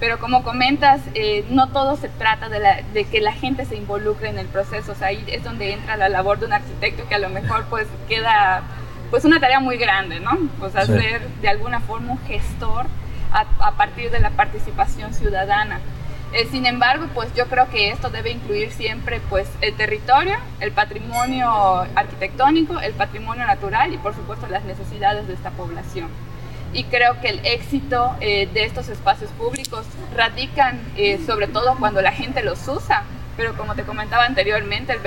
Pero 0.00 0.18
como 0.18 0.44
comentas, 0.44 1.00
eh, 1.14 1.44
no 1.50 1.68
todo 1.68 1.96
se 1.96 2.08
trata 2.08 2.48
de, 2.48 3.04
que 3.04 3.20
la 3.20 3.32
gente 3.32 3.64
se 3.64 3.76
involucre 3.76 4.28
en 4.28 4.38
el 4.38 4.46
proceso. 4.46 4.92
O 4.92 4.94
sea, 4.94 5.08
ahí 5.08 5.24
es 5.26 5.42
donde 5.42 5.72
entra 5.72 5.96
la 5.96 6.08
labor 6.08 6.38
de 6.38 6.46
un 6.46 6.52
arquitecto 6.52 7.08
que 7.08 7.16
a 7.16 7.18
lo 7.18 7.28
mejor 7.30 7.64
pues 7.68 7.86
queda 8.08 8.62
pues 9.10 9.24
una 9.24 9.40
tarea 9.40 9.58
muy 9.58 9.76
grande, 9.76 10.20
¿no? 10.20 10.38
Pues 10.60 10.76
hacer 10.76 11.26
de 11.40 11.48
alguna 11.48 11.80
forma 11.80 12.12
un 12.12 12.20
gestor 12.26 12.86
a, 13.32 13.72
partir 13.72 14.10
de 14.10 14.20
la 14.20 14.30
participación 14.30 15.14
ciudadana. 15.14 15.80
Eh, 16.32 16.46
sin 16.50 16.66
embargo, 16.66 17.06
pues 17.14 17.34
yo 17.34 17.46
creo 17.46 17.68
que 17.70 17.90
esto 17.90 18.10
debe 18.10 18.30
incluir 18.30 18.70
siempre 18.70 19.20
pues 19.30 19.48
el 19.62 19.74
territorio, 19.74 20.36
el 20.60 20.72
patrimonio 20.72 21.86
arquitectónico, 21.94 22.78
el 22.80 22.92
patrimonio 22.92 23.46
natural 23.46 23.92
y 23.94 23.96
por 23.96 24.14
supuesto 24.14 24.46
las 24.46 24.62
necesidades 24.64 25.26
de 25.26 25.34
esta 25.34 25.50
población 25.50 26.08
y 26.72 26.84
creo 26.84 27.20
que 27.20 27.28
el 27.30 27.46
éxito 27.46 28.14
eh, 28.20 28.48
de 28.52 28.64
estos 28.64 28.88
espacios 28.88 29.30
públicos 29.32 29.86
radican 30.14 30.80
eh, 30.96 31.20
sobre 31.26 31.46
todo 31.46 31.76
cuando 31.78 32.02
la 32.02 32.12
gente 32.12 32.42
los 32.42 32.66
usa. 32.68 33.04
Pero 33.36 33.56
como 33.56 33.76
te 33.76 33.84
comentaba 33.84 34.24
anteriormente, 34.24 34.92
el, 34.92 35.00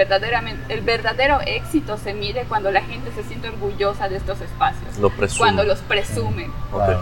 el 0.69 0.81
verdadero 0.81 1.41
éxito 1.45 1.97
se 1.97 2.13
mide 2.13 2.45
cuando 2.47 2.71
la 2.71 2.81
gente 2.81 3.11
se 3.11 3.23
siente 3.23 3.49
orgullosa 3.49 4.07
de 4.07 4.15
estos 4.15 4.39
espacios. 4.39 4.97
Lo 4.99 5.11
Cuando 5.37 5.65
los 5.65 5.79
presumen. 5.79 6.49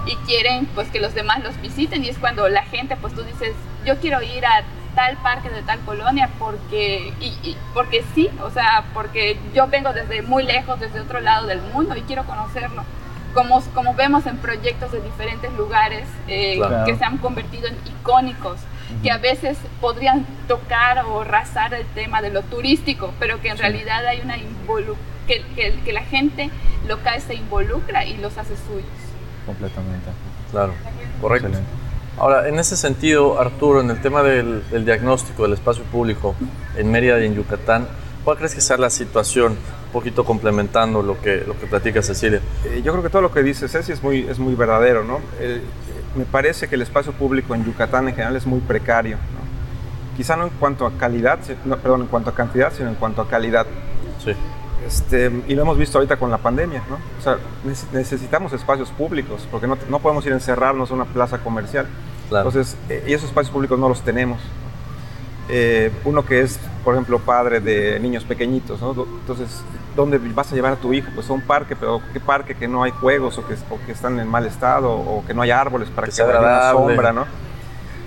Y 0.07 0.15
quieren 0.25 0.65
pues 0.73 0.89
que 0.89 0.99
los 0.99 1.13
demás 1.13 1.43
los 1.43 1.61
visiten 1.61 2.03
y 2.03 2.09
es 2.09 2.17
cuando 2.17 2.49
la 2.49 2.63
gente 2.63 2.95
pues 2.95 3.13
tú 3.13 3.21
dices, 3.21 3.53
yo 3.85 3.97
quiero 3.99 4.23
ir 4.23 4.43
a 4.43 4.63
tal 4.95 5.17
parque 5.17 5.51
de 5.51 5.61
tal 5.61 5.79
colonia 5.81 6.31
porque, 6.39 7.13
y, 7.21 7.55
porque 7.75 8.03
sí, 8.15 8.27
o 8.41 8.49
sea, 8.49 8.85
porque 8.95 9.37
yo 9.53 9.67
vengo 9.67 9.93
desde 9.93 10.23
muy 10.23 10.41
lejos, 10.41 10.79
desde 10.79 10.99
otro 10.99 11.21
lado 11.21 11.45
del 11.45 11.61
mundo 11.61 11.95
y 11.95 12.01
quiero 12.01 12.23
conocerlo 12.23 12.83
como, 13.39 13.61
como 13.73 13.93
vemos 13.93 14.25
en 14.25 14.35
proyectos 14.37 14.91
de 14.91 14.99
diferentes 14.99 15.49
lugares 15.53 16.03
eh, 16.27 16.59
que 16.85 16.97
se 16.97 17.05
han 17.05 17.19
convertido 17.19 17.69
en 17.69 17.75
icónicos, 17.85 18.59
que 19.01 19.11
a 19.11 19.17
veces 19.17 19.57
podrían 19.79 20.25
tocar 20.49 21.05
o 21.05 21.23
rasar 21.23 21.73
el 21.73 21.85
tema 21.95 22.21
de 22.21 22.31
lo 22.31 22.41
turístico, 22.41 23.13
pero 23.17 23.39
que 23.39 23.47
en 23.47 23.57
realidad 23.57 24.05
hay 24.05 24.19
una 24.19 24.35
que, 25.25 25.45
que, 25.55 25.93
la 25.93 26.01
gente 26.01 26.49
local 26.85 27.21
se 27.21 27.35
involucra 27.35 28.03
y 28.03 28.17
los 28.17 28.37
hace 28.37 28.57
suyos. 28.57 28.89
Completamente. 29.45 30.09
Claro, 30.51 30.73
correcto. 31.21 31.47
Ahora, 32.17 32.49
en 32.49 32.59
ese 32.59 32.75
sentido, 32.75 33.39
Arturo, 33.39 33.79
en 33.79 33.89
el 33.89 34.01
tema 34.01 34.21
del, 34.21 34.67
del 34.69 34.83
diagnóstico 34.83 35.43
del 35.43 35.53
espacio 35.53 35.85
público 35.85 36.35
en 36.75 36.91
Mérida 36.91 37.21
y 37.21 37.27
en 37.27 37.35
Yucatán, 37.35 37.87
¿cuál 38.23 38.37
crees 38.37 38.55
que 38.55 38.61
sea 38.61 38.77
la 38.77 38.89
situación? 38.89 39.57
poquito 39.89 40.23
complementando 40.23 41.01
lo 41.01 41.19
que, 41.19 41.43
lo 41.47 41.59
que 41.59 41.65
platica 41.65 42.03
Cecilia. 42.03 42.41
Eh, 42.65 42.81
yo 42.83 42.91
creo 42.91 43.03
que 43.03 43.09
todo 43.09 43.23
lo 43.23 43.31
que 43.31 43.41
dice 43.41 43.67
Ceci 43.67 43.91
es 43.91 44.03
muy, 44.03 44.19
es 44.19 44.37
muy 44.37 44.53
verdadero, 44.53 45.03
¿no? 45.03 45.19
me 46.15 46.25
parece 46.25 46.67
que 46.67 46.75
el 46.75 46.81
espacio 46.81 47.13
público 47.13 47.53
en 47.53 47.65
Yucatán 47.65 48.07
en 48.07 48.15
general 48.15 48.35
es 48.35 48.45
muy 48.45 48.59
precario, 48.59 49.17
Quizá 50.17 50.35
no 50.35 50.43
en 50.43 50.49
cuanto 50.49 50.85
a 50.85 50.91
calidad, 50.91 51.39
perdón, 51.81 52.01
en 52.01 52.07
cuanto 52.07 52.29
a 52.29 52.35
cantidad, 52.35 52.73
sino 52.73 52.89
en 52.89 52.95
cuanto 52.95 53.21
a 53.21 53.29
calidad. 53.29 53.65
Sí. 54.21 54.33
Este, 54.85 55.31
y 55.47 55.55
lo 55.55 55.61
hemos 55.61 55.77
visto 55.77 55.97
ahorita 55.97 56.17
con 56.17 56.29
la 56.29 56.39
pandemia, 56.39 56.83
¿no? 56.89 56.97
O 57.17 57.21
sea, 57.23 57.37
necesitamos 57.93 58.51
espacios 58.51 58.89
públicos, 58.89 59.47
porque 59.49 59.65
no, 59.65 59.77
no 59.89 59.99
podemos 59.99 60.25
ir 60.25 60.33
a 60.33 60.35
encerrarnos 60.35 60.89
en 60.89 60.97
una 60.97 61.05
plaza 61.05 61.37
comercial. 61.37 61.87
Entonces, 62.29 62.75
eh, 62.89 63.05
y 63.07 63.13
esos 63.13 63.29
espacios 63.29 63.53
públicos 63.53 63.79
no 63.79 63.87
los 63.87 64.01
tenemos. 64.01 64.41
Eh, 65.51 65.91
uno 66.05 66.23
que 66.25 66.41
es, 66.41 66.59
por 66.83 66.93
ejemplo, 66.93 67.19
padre 67.19 67.59
de 67.59 67.99
niños 67.99 68.23
pequeñitos, 68.23 68.79
¿no? 68.81 68.91
Entonces, 68.91 69.63
¿dónde 69.95 70.19
vas 70.19 70.51
a 70.51 70.55
llevar 70.55 70.73
a 70.73 70.75
tu 70.75 70.93
hijo? 70.93 71.09
Pues 71.15 71.29
a 71.29 71.33
un 71.33 71.41
parque, 71.41 71.75
pero 71.75 72.01
¿qué 72.13 72.19
parque 72.19 72.53
que 72.53 72.67
no 72.67 72.83
hay 72.83 72.91
juegos 72.91 73.37
o 73.39 73.47
que, 73.47 73.55
que 73.85 73.91
están 73.91 74.19
en 74.19 74.27
mal 74.27 74.45
estado 74.45 74.91
o 74.91 75.23
que 75.25 75.33
no 75.33 75.41
hay 75.41 75.51
árboles 75.51 75.89
para 75.89 76.05
que, 76.05 76.11
sea 76.11 76.27
una 76.27 76.71
sombra, 76.71 77.11
¿no? 77.11 77.25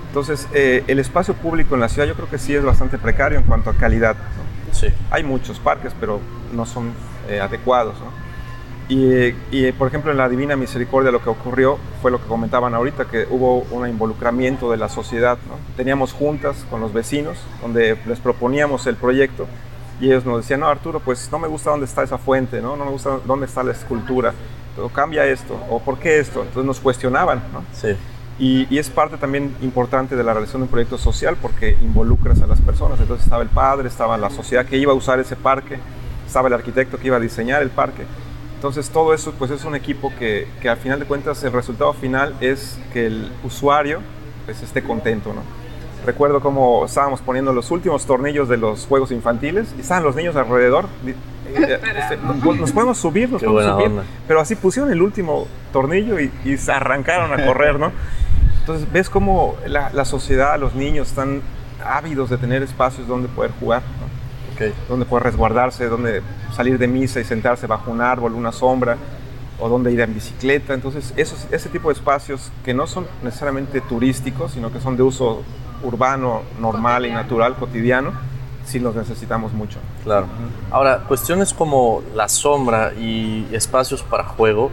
Entonces, 0.09 0.47
eh, 0.53 0.85
el 0.87 0.99
espacio 0.99 1.35
público 1.35 1.75
en 1.75 1.81
la 1.81 1.89
ciudad 1.89 2.07
yo 2.07 2.15
creo 2.15 2.29
que 2.29 2.39
sí 2.39 2.55
es 2.55 2.63
bastante 2.63 2.99
precario 2.99 3.39
en 3.39 3.45
cuanto 3.45 3.71
a 3.71 3.75
calidad. 3.75 4.15
Sí. 4.71 4.89
Hay 5.11 5.25
muchos 5.25 5.59
parques, 5.59 5.95
pero 5.99 6.21
no 6.53 6.65
son 6.65 6.93
eh, 7.29 7.41
adecuados. 7.41 7.95
¿no? 7.99 8.22
Y, 8.93 9.35
y, 9.51 9.73
por 9.73 9.89
ejemplo, 9.89 10.11
en 10.11 10.19
la 10.19 10.29
Divina 10.29 10.55
Misericordia 10.55 11.11
lo 11.11 11.23
que 11.23 11.31
ocurrió 11.31 11.79
fue 12.03 12.11
lo 12.11 12.21
que 12.21 12.27
comentaban 12.27 12.75
ahorita, 12.75 13.07
que 13.07 13.27
hubo 13.31 13.61
un 13.71 13.89
involucramiento 13.89 14.71
de 14.71 14.77
la 14.77 14.91
sociedad. 14.91 15.39
¿no? 15.49 15.55
Teníamos 15.79 16.13
juntas 16.13 16.67
con 16.69 16.83
los 16.83 16.93
vecinos 16.93 17.39
donde 17.63 17.97
les 18.07 18.21
proponíamos 18.21 18.87
el 18.87 18.97
proyecto 18.97 19.47
y 19.99 20.09
ellos 20.09 20.27
nos 20.27 20.39
decían, 20.39 20.61
no, 20.61 20.67
Arturo, 20.67 21.01
pues 21.01 21.31
no 21.33 21.39
me 21.39 21.49
gusta 21.49 21.71
dónde 21.71 21.87
está 21.87 22.03
esa 22.03 22.19
fuente, 22.19 22.61
no, 22.61 22.77
no 22.77 22.85
me 22.85 22.91
gusta 22.91 23.21
dónde 23.25 23.47
está 23.47 23.63
la 23.63 23.73
escultura, 23.73 24.35
o 24.77 24.91
cambia 24.91 25.25
esto, 25.25 25.59
o 25.71 25.81
por 25.81 25.99
qué 25.99 26.19
esto. 26.19 26.41
Entonces 26.41 26.67
nos 26.67 26.79
cuestionaban. 26.79 27.43
¿no? 27.51 27.65
Sí. 27.73 27.97
Y, 28.39 28.67
y, 28.69 28.79
es 28.79 28.91
parte 28.91 29.17
también 29.17 29.57
importante 29.63 30.17
de 30.17 30.25
la 30.25 30.35
realización 30.35 30.63
de 30.63 30.65
un 30.65 30.71
proyecto 30.71 30.99
social 30.99 31.37
porque 31.41 31.79
involucras 31.81 32.43
a 32.43 32.47
las 32.47 32.61
personas. 32.61 33.01
Entonces 33.01 33.25
estaba 33.25 33.43
el 33.43 33.49
padre, 33.49 33.89
estaba 33.89 34.19
la 34.19 34.29
sociedad 34.29 34.67
que 34.67 34.77
iba 34.77 34.93
a 34.93 34.95
usar 34.97 35.19
ese 35.19 35.37
parque, 35.37 35.79
estaba 36.27 36.49
el 36.49 36.55
arquitecto 36.55 36.99
que 36.99 37.07
iba 37.07 37.17
a 37.17 37.21
diseñar 37.21 37.63
el 37.63 37.71
parque. 37.71 38.05
Entonces 38.63 38.91
todo 38.91 39.13
eso 39.13 39.33
pues 39.37 39.51
es 39.51 39.65
un 39.65 39.75
equipo 39.75 40.13
que, 40.21 40.47
que 40.61 40.69
al 40.69 40.77
final 40.77 41.01
de 41.01 41.05
cuentas 41.05 41.43
el 41.43 41.51
resultado 41.51 41.93
final 41.95 42.33
es 42.41 42.79
que 42.93 43.07
el 43.07 43.33
usuario 43.43 43.99
pues 44.45 44.63
esté 44.63 44.85
contento, 44.85 45.33
¿no? 45.35 45.41
Recuerdo 46.07 46.41
cómo 46.41 46.85
estábamos 46.85 47.21
poniendo 47.23 47.53
los 47.53 47.73
últimos 47.73 48.07
tornillos 48.07 48.49
de 48.49 48.59
los 48.59 48.87
juegos 48.87 49.11
infantiles 49.11 49.75
y 49.77 49.81
estaban 49.81 50.05
los 50.05 50.15
niños 50.15 50.37
alrededor. 50.37 50.87
Este, 51.53 52.17
nos 52.17 52.71
podemos 52.71 52.99
subir, 52.99 53.31
nos 53.31 53.41
Qué 53.41 53.49
podemos 53.49 53.65
buena 53.65 53.73
subir. 53.73 53.99
onda. 53.99 54.05
Pero 54.29 54.41
así 54.41 54.55
pusieron 54.55 54.93
el 54.93 55.03
último 55.03 55.49
tornillo 55.73 56.21
y, 56.21 56.31
y 56.45 56.57
se 56.57 56.71
arrancaron 56.71 57.33
a 57.33 57.45
correr, 57.45 57.81
¿no? 57.81 57.91
Entonces 58.61 58.87
ves 58.93 59.11
cómo 59.11 59.57
la, 59.67 59.91
la, 59.93 60.05
sociedad, 60.05 60.57
los 60.61 60.77
niños 60.77 61.09
están 61.09 61.43
ávidos 61.85 62.31
de 62.31 62.39
tener 62.39 62.63
espacios 62.63 63.09
donde 63.09 63.27
poder 63.27 63.51
jugar. 63.59 63.83
Okay. 64.71 64.75
donde 64.89 65.07
poder 65.07 65.25
resguardarse, 65.25 65.87
donde 65.87 66.23
salir 66.55 66.79
de 66.79 66.87
misa 66.87 67.21
y 67.21 67.25
sentarse 67.25 67.67
bajo 67.67 67.91
un 67.91 68.01
árbol, 68.01 68.35
una 68.35 68.53
sombra, 68.53 68.97
o 69.59 69.69
donde 69.69 69.93
ir 69.93 70.01
en 70.01 70.15
bicicleta. 70.15 70.75
Entonces 70.75 71.13
esos, 71.17 71.47
ese 71.51 71.69
tipo 71.69 71.89
de 71.89 71.95
espacios 71.95 72.51
que 72.65 72.75
no 72.75 72.87
son 72.87 73.07
necesariamente 73.23 73.81
turísticos, 73.81 74.53
sino 74.53 74.73
que 74.73 74.81
son 74.81 74.97
de 74.97 75.03
uso 75.03 75.43
urbano, 75.83 76.43
normal 76.61 77.07
y 77.07 77.11
natural, 77.11 77.57
cotidiano, 77.57 78.13
sí 78.65 78.79
los 78.79 78.95
necesitamos 78.95 79.53
mucho. 79.53 79.79
Claro. 80.05 80.27
Ahora, 80.71 81.05
cuestiones 81.09 81.53
como 81.53 82.03
la 82.15 82.29
sombra 82.29 82.93
y 82.95 83.47
espacios 83.53 84.03
para 84.03 84.25
juego 84.25 84.71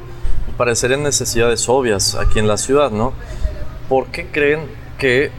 parecerían 0.58 1.04
necesidades 1.04 1.70
obvias 1.70 2.16
aquí 2.16 2.40
en 2.40 2.48
la 2.48 2.58
ciudad, 2.58 2.92
¿no? 2.92 3.14
¿Por 3.88 4.08
qué 4.08 4.28
creen 4.28 4.62
que 4.98 5.32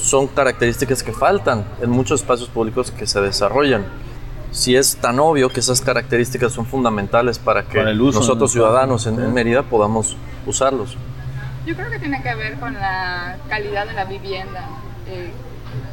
son 0.00 0.26
características 0.28 1.02
que 1.02 1.12
faltan 1.12 1.64
en 1.80 1.90
muchos 1.90 2.20
espacios 2.20 2.48
públicos 2.48 2.90
que 2.90 3.06
se 3.06 3.20
desarrollan? 3.20 3.84
Si 4.50 4.74
es 4.74 4.96
tan 4.96 5.20
obvio 5.20 5.48
que 5.48 5.60
esas 5.60 5.80
características 5.80 6.52
son 6.52 6.66
fundamentales 6.66 7.38
para 7.38 7.62
que 7.64 7.78
Para 7.78 7.90
el 7.90 8.00
uso, 8.00 8.18
nosotros 8.20 8.50
¿no? 8.50 8.52
ciudadanos 8.52 9.06
en, 9.06 9.20
en 9.20 9.32
Mérida 9.32 9.62
podamos 9.62 10.16
usarlos. 10.46 10.96
Yo 11.66 11.76
creo 11.76 11.90
que 11.90 11.98
tiene 12.00 12.20
que 12.22 12.34
ver 12.34 12.58
con 12.58 12.74
la 12.74 13.36
calidad 13.48 13.86
de 13.86 13.92
la 13.92 14.04
vivienda. 14.06 14.68
eh, 15.08 15.30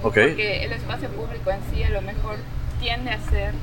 ¿Ok? 0.02 0.14
Porque 0.14 0.64
el 0.66 0.72
espacio 0.72 1.10
público 1.10 1.52
en 1.52 1.60
sí 1.72 1.84
a 1.84 1.90
lo 1.90 2.02
mejor 2.02 2.38
tiende 2.80 3.12
a 3.12 3.20
ser, 3.30 3.54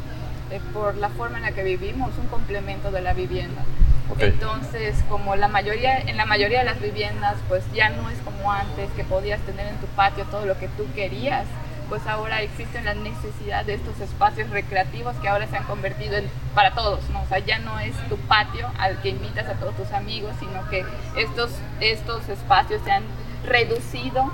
eh, 0.51 0.61
por 0.73 0.95
la 0.97 1.09
forma 1.09 1.39
en 1.39 1.43
la 1.45 1.53
que 1.53 1.65
vivimos, 1.65 2.11
un 2.21 2.27
complemento 2.29 2.91
de 2.93 3.01
la 3.01 3.15
vivienda. 3.15 3.63
Entonces, 4.19 4.97
como 5.09 5.35
la 5.35 5.49
mayoría, 5.49 5.99
en 5.99 6.17
la 6.17 6.27
mayoría 6.27 6.61
de 6.61 6.65
las 6.67 6.81
viviendas, 6.81 7.37
pues 7.49 7.65
ya 7.73 7.89
no 7.91 8.11
es 8.11 8.19
como 8.19 8.53
antes, 8.53 8.91
que 8.97 9.05
podías 9.05 9.41
tener 9.41 9.67
en 9.67 9.77
tu 9.79 9.87
patio 9.87 10.25
todo 10.27 10.47
lo 10.47 10.59
que 10.59 10.69
tú 10.69 10.87
querías, 10.95 11.47
pues 11.89 12.07
ahora 12.07 12.43
existe 12.43 12.81
la 12.83 12.95
necesidad 12.95 13.65
de 13.65 13.75
estos 13.75 14.01
espacios 14.01 14.51
recreativos 14.51 15.15
que 15.17 15.29
ahora 15.29 15.47
se 15.47 15.57
han 15.57 15.65
convertido 15.65 16.17
en 16.17 16.29
para 16.55 16.73
todos, 16.73 17.09
¿no? 17.11 17.23
O 17.23 17.27
sea, 17.27 17.39
ya 17.41 17.59
no 17.59 17.79
es 17.79 17.95
tu 18.09 18.17
patio 18.17 18.71
al 18.79 19.01
que 19.01 19.11
invitas 19.11 19.47
a 19.49 19.55
todos 19.55 19.77
tus 19.77 19.93
amigos, 19.93 20.33
sino 20.39 20.69
que 20.71 20.85
estos, 21.17 21.51
estos 21.81 22.29
espacios 22.29 22.81
se 22.85 22.93
han 22.93 23.05
reducido 23.45 24.31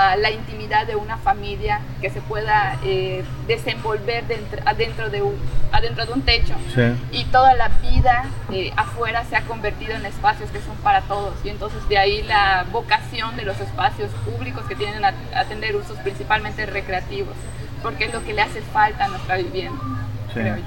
a 0.00 0.16
la 0.16 0.30
intimidad 0.30 0.86
de 0.86 0.94
una 0.94 1.16
familia 1.16 1.80
que 2.00 2.08
se 2.08 2.20
pueda 2.20 2.76
eh, 2.84 3.24
desenvolver 3.48 4.24
dentro, 4.28 4.60
adentro, 4.64 5.10
de 5.10 5.22
un, 5.22 5.34
adentro 5.72 6.06
de 6.06 6.12
un 6.12 6.22
techo 6.22 6.54
Sí. 6.74 6.82
y 7.10 7.24
toda 7.24 7.54
la 7.54 7.68
vida 7.68 8.26
eh, 8.52 8.72
afuera 8.76 9.24
se 9.24 9.34
ha 9.34 9.42
convertido 9.42 9.94
en 9.96 10.06
espacios 10.06 10.50
que 10.50 10.60
son 10.60 10.76
para 10.84 11.00
todos 11.02 11.34
y 11.44 11.48
entonces 11.48 11.80
de 11.88 11.98
ahí 11.98 12.22
la 12.22 12.64
vocación 12.70 13.36
de 13.36 13.42
los 13.44 13.58
espacios 13.60 14.10
públicos 14.24 14.64
que 14.68 14.76
tienen 14.76 15.04
a, 15.04 15.12
a 15.34 15.44
tener 15.46 15.74
usos 15.74 15.98
principalmente 15.98 16.64
recreativos 16.66 17.34
porque 17.82 18.04
es 18.04 18.12
lo 18.14 18.24
que 18.24 18.34
le 18.34 18.42
hace 18.42 18.60
falta 18.62 19.06
a 19.06 19.08
nuestra 19.08 19.36
vivienda 19.36 19.80
Sí. 20.28 20.34
creo 20.40 20.56
yo. 20.58 20.62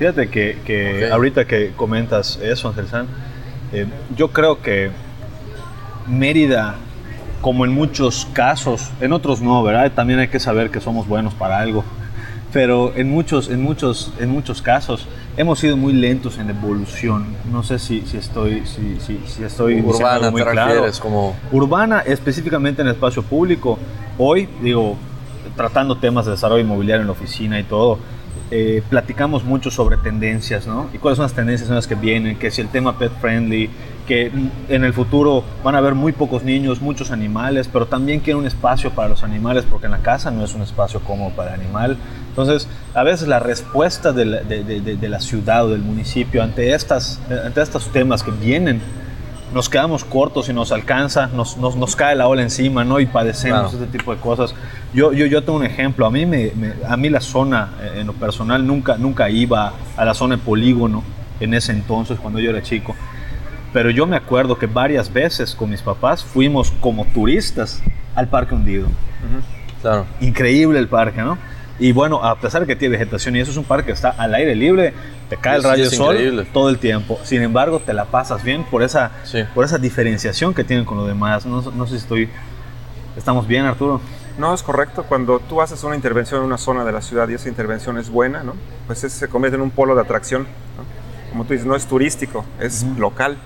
Fíjate 0.00 0.28
que, 0.28 0.58
que 0.66 1.04
Ok. 1.06 1.12
ahorita 1.12 1.44
que 1.44 1.72
comentas 1.76 2.36
eso, 2.42 2.68
Ángel 2.68 2.88
San, 2.88 3.06
eh, 3.72 3.86
yo 4.16 4.32
creo 4.32 4.60
que 4.60 4.90
Mérida, 6.06 6.76
como 7.46 7.64
en 7.64 7.70
muchos 7.72 8.26
casos, 8.32 8.90
en 9.00 9.12
otros 9.12 9.40
no, 9.40 9.62
¿verdad? 9.62 9.92
También 9.92 10.18
hay 10.18 10.26
que 10.26 10.40
saber 10.40 10.68
que 10.68 10.80
somos 10.80 11.06
buenos 11.06 11.32
para 11.32 11.60
algo. 11.60 11.84
Pero 12.52 12.92
en 12.96 13.08
muchos, 13.08 13.48
en 13.50 13.62
muchos, 13.62 14.12
en 14.18 14.30
muchos 14.30 14.60
casos 14.60 15.06
hemos 15.36 15.60
sido 15.60 15.76
muy 15.76 15.92
lentos 15.92 16.38
en 16.38 16.50
evolución. 16.50 17.24
No 17.52 17.62
sé 17.62 17.78
si, 17.78 18.00
si 18.00 18.16
estoy, 18.16 18.66
si, 18.66 18.98
si, 18.98 19.20
si 19.28 19.44
estoy 19.44 19.80
Urbana, 19.80 20.32
muy 20.32 20.42
te 20.42 20.50
claro. 20.50 20.86
como... 21.00 21.36
Urbana, 21.52 22.00
específicamente 22.00 22.82
en 22.82 22.88
el 22.88 22.94
espacio 22.94 23.22
público, 23.22 23.78
hoy, 24.18 24.48
digo, 24.60 24.96
tratando 25.54 25.98
temas 25.98 26.24
de 26.24 26.32
desarrollo 26.32 26.64
inmobiliario 26.64 27.02
en 27.02 27.06
la 27.06 27.12
oficina 27.12 27.60
y 27.60 27.62
todo, 27.62 28.00
eh, 28.50 28.82
platicamos 28.90 29.44
mucho 29.44 29.70
sobre 29.70 29.98
tendencias, 29.98 30.66
¿no? 30.66 30.90
Y 30.92 30.98
cuáles 30.98 31.16
son 31.18 31.22
las 31.22 31.34
tendencias 31.34 31.68
en 31.68 31.76
las 31.76 31.86
que 31.86 31.94
vienen, 31.94 32.40
que 32.40 32.50
si 32.50 32.60
el 32.60 32.68
tema 32.70 32.98
pet 32.98 33.12
friendly, 33.20 33.70
que 34.06 34.30
en 34.68 34.84
el 34.84 34.92
futuro 34.92 35.42
van 35.64 35.74
a 35.74 35.78
haber 35.78 35.94
muy 35.94 36.12
pocos 36.12 36.42
niños, 36.42 36.80
muchos 36.80 37.10
animales, 37.10 37.68
pero 37.72 37.86
también 37.86 38.20
quieren 38.20 38.40
un 38.40 38.46
espacio 38.46 38.90
para 38.92 39.08
los 39.08 39.22
animales, 39.22 39.64
porque 39.68 39.86
en 39.86 39.92
la 39.92 39.98
casa 39.98 40.30
no 40.30 40.44
es 40.44 40.54
un 40.54 40.62
espacio 40.62 41.00
cómodo 41.00 41.30
para 41.30 41.54
el 41.54 41.60
animal. 41.60 41.96
Entonces, 42.30 42.68
a 42.94 43.02
veces 43.02 43.28
la 43.28 43.38
respuesta 43.40 44.12
de 44.12 44.24
la, 44.24 44.40
de, 44.42 44.62
de- 44.64 44.80
de- 44.80 44.96
de 44.96 45.08
la 45.08 45.20
ciudad 45.20 45.64
o 45.66 45.70
del 45.70 45.80
municipio 45.82 46.42
ante, 46.42 46.72
estas, 46.74 47.20
ante 47.44 47.60
estos 47.60 47.88
temas 47.92 48.22
que 48.22 48.30
vienen 48.30 48.80
nos 49.54 49.68
quedamos 49.70 50.04
cortos 50.04 50.48
y 50.48 50.52
nos 50.52 50.70
alcanza, 50.72 51.28
nos, 51.28 51.56
nos, 51.56 51.76
nos 51.76 51.94
cae 51.96 52.14
la 52.16 52.26
ola 52.26 52.42
encima, 52.42 52.84
¿no? 52.84 52.98
Y 53.00 53.06
padecemos 53.06 53.70
Claro. 53.70 53.84
este 53.84 53.98
tipo 53.98 54.12
de 54.12 54.20
cosas. 54.20 54.54
Yo, 54.92 55.12
yo, 55.12 55.24
yo 55.24 55.42
tengo 55.44 55.58
un 55.58 55.64
ejemplo. 55.64 56.04
A 56.04 56.10
mí, 56.10 56.26
me, 56.26 56.50
me- 56.56 56.74
a 56.86 56.96
mí 56.96 57.08
la 57.08 57.20
zona, 57.20 57.70
eh, 57.80 58.00
en 58.00 58.08
lo 58.08 58.12
personal, 58.12 58.66
nunca, 58.66 58.96
nunca 58.98 59.30
iba 59.30 59.72
a 59.96 60.04
la 60.04 60.14
zona 60.14 60.36
de 60.36 60.42
polígono 60.42 61.02
en 61.40 61.54
ese 61.54 61.72
entonces, 61.72 62.18
cuando 62.20 62.38
yo 62.40 62.50
era 62.50 62.60
chico. 62.60 62.94
Pero 63.76 63.90
yo 63.90 64.06
me 64.06 64.16
acuerdo 64.16 64.56
que 64.58 64.64
varias 64.64 65.12
veces 65.12 65.54
con 65.54 65.68
mis 65.68 65.82
papás 65.82 66.24
fuimos 66.24 66.70
como 66.80 67.04
turistas 67.04 67.82
al 68.14 68.26
Parque 68.26 68.54
Hundido. 68.54 68.88
Claro. 69.82 70.06
Increíble 70.22 70.78
el 70.78 70.88
parque, 70.88 71.20
¿no? 71.20 71.36
Y 71.78 71.92
bueno, 71.92 72.24
a 72.24 72.40
pesar 72.40 72.62
de 72.62 72.66
que 72.66 72.74
tiene 72.74 72.96
vegetación 72.96 73.36
y 73.36 73.40
eso 73.40 73.50
es 73.50 73.58
un 73.58 73.64
parque 73.64 73.88
que 73.88 73.92
está 73.92 74.08
al 74.16 74.34
aire 74.34 74.54
libre, 74.54 74.94
te 75.28 75.36
cae 75.36 75.56
el 75.56 75.62
rayo 75.62 75.84
es 75.84 75.90
de 75.90 75.96
sol 75.98 76.14
increíble. 76.14 76.46
todo 76.54 76.70
el 76.70 76.78
tiempo. 76.78 77.18
Sin 77.22 77.42
embargo, 77.42 77.78
te 77.84 77.92
la 77.92 78.06
pasas 78.06 78.42
bien 78.42 78.64
por 78.64 78.82
esa, 78.82 79.10
Sí. 79.24 79.44
por 79.54 79.66
esa 79.66 79.76
diferenciación 79.76 80.54
que 80.54 80.64
tienen 80.64 80.86
con 80.86 80.96
lo 80.96 81.06
demás. 81.06 81.44
No, 81.44 81.60
no 81.60 81.84
sé 81.86 81.90
si 81.90 81.96
estoy... 81.98 82.30
¿Estamos 83.14 83.46
bien, 83.46 83.66
Arturo? 83.66 84.00
No, 84.38 84.54
es 84.54 84.62
correcto. 84.62 85.04
Cuando 85.06 85.38
tú 85.38 85.60
haces 85.60 85.84
una 85.84 85.96
intervención 85.96 86.40
en 86.40 86.46
una 86.46 86.56
zona 86.56 86.82
de 86.86 86.92
la 86.92 87.02
ciudad 87.02 87.28
y 87.28 87.34
esa 87.34 87.50
intervención 87.50 87.98
es 87.98 88.08
buena, 88.08 88.42
¿no? 88.42 88.54
pues 88.86 89.04
es- 89.04 89.12
se 89.12 89.28
convierte 89.28 89.56
en 89.56 89.60
un 89.62 89.70
polo 89.70 89.94
de 89.94 90.00
atracción. 90.00 90.44
¿no? 90.44 91.30
Como 91.30 91.44
tú 91.44 91.52
dices, 91.52 91.66
no 91.66 91.76
es 91.76 91.84
turístico, 91.84 92.46
es 92.58 92.82
local. 92.96 93.36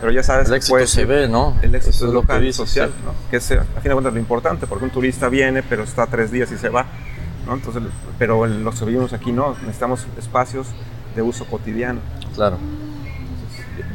Pero 0.00 0.12
ya 0.12 0.22
sabes 0.22 0.46
El 0.46 0.52
que 0.52 0.56
éxito 0.58 0.72
puede 0.74 0.86
se 0.86 1.04
ve, 1.04 1.28
¿no? 1.28 1.56
El 1.62 1.74
éxito 1.74 1.90
Eso 1.90 2.04
es 2.04 2.08
es 2.08 2.14
lo 2.14 2.20
que 2.22 2.26
local, 2.26 2.40
dices, 2.42 2.56
social, 2.56 2.88
sí. 2.88 3.02
¿no? 3.04 3.12
que 3.30 3.36
es, 3.36 3.50
a 3.52 3.62
fin 3.64 3.68
de 3.84 3.90
cuentas, 3.92 4.12
lo 4.14 4.18
importante, 4.20 4.66
porque 4.66 4.84
un 4.84 4.90
turista 4.90 5.28
viene, 5.28 5.62
pero 5.62 5.82
está 5.82 6.06
tres 6.06 6.30
días 6.30 6.50
y 6.52 6.56
se 6.56 6.68
va. 6.70 6.86
¿no? 7.46 7.54
Entonces, 7.54 7.82
pero 8.18 8.46
los 8.46 8.78
que 8.78 8.84
vivimos 8.86 9.12
aquí 9.12 9.32
no, 9.32 9.56
necesitamos 9.62 10.06
espacios 10.18 10.68
de 11.14 11.22
uso 11.22 11.44
cotidiano. 11.46 12.00
Claro. 12.34 12.58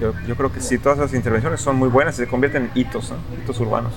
Yo, 0.02 0.14
yo 0.28 0.36
creo 0.36 0.52
que 0.52 0.62
sí, 0.62 0.78
todas 0.78 0.98
esas 0.98 1.14
intervenciones 1.14 1.62
son 1.62 1.76
muy 1.76 1.90
buenas 1.90 2.16
y 2.16 2.18
se 2.20 2.28
convierten 2.28 2.64
en 2.66 2.72
hitos, 2.82 3.12
¿no? 3.12 3.18
hitos 3.42 3.60
urbanos. 3.60 3.94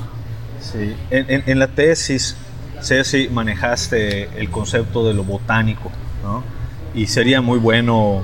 Sí. 0.61 0.95
En, 1.11 1.31
en- 1.31 1.43
en 1.47 1.59
la 1.59 1.69
tesis, 1.69 2.37
Ceci, 2.83 3.29
manejaste 3.29 4.29
el 4.39 4.51
concepto 4.51 5.07
de 5.07 5.15
lo 5.15 5.25
botánico, 5.25 5.91
¿no? 6.23 6.43
Y 6.95 7.07
sería 7.07 7.41
muy 7.41 7.59
bueno 7.59 8.23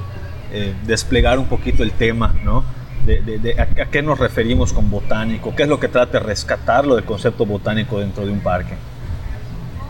eh, 0.53 0.75
desplegar 0.87 1.39
un 1.39 1.47
poquito 1.47 1.83
el 1.83 1.93
tema, 1.93 2.35
¿no? 2.45 2.65
De, 3.07 3.21
de- 3.21 3.39
de 3.39 3.61
a, 3.61 3.65
a 3.83 3.87
qué 3.87 4.03
nos 4.03 4.19
referimos 4.19 4.73
con 4.73 4.91
botánico, 4.91 5.55
qué 5.55 5.65
es 5.65 5.69
lo 5.69 5.79
que 5.79 5.89
trata 5.89 6.19
de 6.19 6.25
rescatarlo 6.25 6.95
del 6.97 7.05
concepto 7.05 7.45
botánico 7.45 7.99
dentro 8.01 8.25
de 8.25 8.33
un 8.33 8.41
parque. 8.41 8.75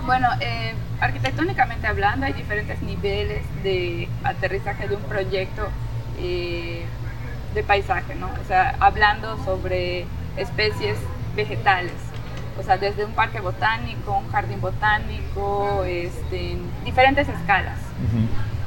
Bueno, 0.05 0.29
eh, 0.41 0.75
arquitectónicamente 1.01 1.87
hablando, 1.87 2.27
hay 2.27 2.33
diferentes 2.33 2.83
niveles 2.83 3.43
de 3.63 4.09
aterrizaje 4.25 4.89
de 4.89 4.97
un 4.97 5.03
proyecto 5.03 5.69
eh, 6.21 6.85
de 7.55 7.63
paisaje, 7.63 8.15
¿no? 8.17 8.27
O 8.27 8.47
sea, 8.49 8.75
hablando 8.81 9.39
sobre 9.45 10.07
especies 10.37 10.99
vegetales. 11.37 11.93
o 12.59 12.63
sea, 12.63 12.77
desde 12.79 13.05
un 13.05 13.13
parque 13.13 13.41
botánico, 13.41 14.17
un 14.19 14.31
jardín 14.31 14.61
botánico, 14.61 15.85
este, 15.85 16.57
diferentes 16.85 17.29
escalas. 17.29 17.79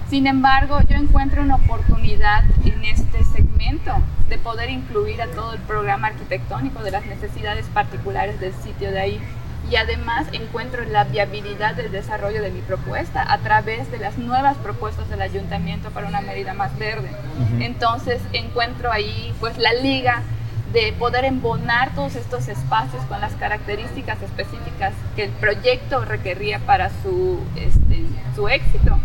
Sin 0.10 0.26
embargo, 0.26 0.80
yo 0.88 0.96
encuentro 0.96 1.42
una 1.42 1.56
oportunidad 1.56 2.46
en 2.64 2.86
este 2.86 3.26
segmento 3.26 3.92
de 4.30 4.38
poder 4.38 4.70
incluir 4.70 5.22
a 5.22 5.28
todo 5.28 5.54
el 5.54 5.60
programa 5.60 6.08
arquitectónico 6.08 6.82
de 6.82 6.92
las 6.92 7.06
necesidades 7.06 7.66
particulares 7.74 8.40
del 8.40 8.54
sitio 8.54 8.90
de 8.92 9.02
ahí. 9.02 9.22
Y 9.70 9.76
además 9.76 10.28
encuentro 10.32 10.86
la 10.86 11.04
viabilidad 11.04 11.76
del 11.76 11.92
desarrollo 11.92 12.42
de 12.42 12.52
mi 12.52 12.62
propuesta 12.62 13.22
a 13.30 13.40
través 13.40 13.92
de 13.92 13.98
las 13.98 14.18
nuevas 14.18 14.56
propuestas 14.58 15.10
del 15.10 15.22
ayuntamiento 15.22 15.90
para 15.90 16.08
una 16.08 16.22
Mérida 16.22 16.54
más 16.54 16.78
verde. 16.80 17.12
Entonces 17.60 18.22
encuentro 18.32 18.94
ahí 18.94 19.36
pues 19.42 19.58
la 19.58 19.74
liga 19.74 20.24
de 20.72 20.94
poder 20.94 21.26
embonar 21.26 21.94
todos 21.96 22.16
estos 22.16 22.48
espacios 22.48 23.04
con 23.10 23.20
las 23.20 23.34
características 23.34 24.22
específicas 24.22 24.94
que 25.18 25.26
el 25.26 25.32
proyecto 25.32 26.06
requería 26.06 26.60
para 26.60 26.92
su, 27.04 27.42
este, 27.58 28.06
su 28.36 28.48
éxito 28.48 28.98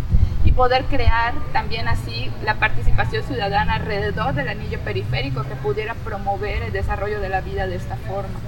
poder 0.57 0.85
crear 0.85 1.35
también 1.53 1.89
así 1.89 2.31
la 2.45 2.55
participación 2.55 3.23
ciudadana 3.25 3.75
alrededor 3.75 4.35
del 4.35 4.49
anillo 4.49 4.79
periférico 4.81 5.43
que 5.45 5.57
pudiera 5.57 5.95
promover 5.95 6.63
el 6.63 6.73
desarrollo 6.73 7.21
de 7.21 7.29
la 7.29 7.41
vida 7.41 7.67
de 7.67 7.77
esta 7.77 7.97
forma 7.97 8.39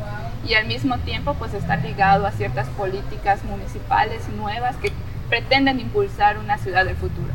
y 0.46 0.54
al 0.54 0.66
mismo 0.66 0.98
tiempo 0.98 1.34
pues 1.34 1.54
estar 1.54 1.82
ligado 1.82 2.26
a 2.26 2.32
ciertas 2.32 2.68
políticas 2.68 3.42
municipales 3.44 4.28
nuevas 4.36 4.76
que 4.76 4.92
pretenden 5.28 5.80
impulsar 5.80 6.38
una 6.38 6.58
ciudad 6.58 6.84
del 6.84 6.96
futuro. 6.96 7.28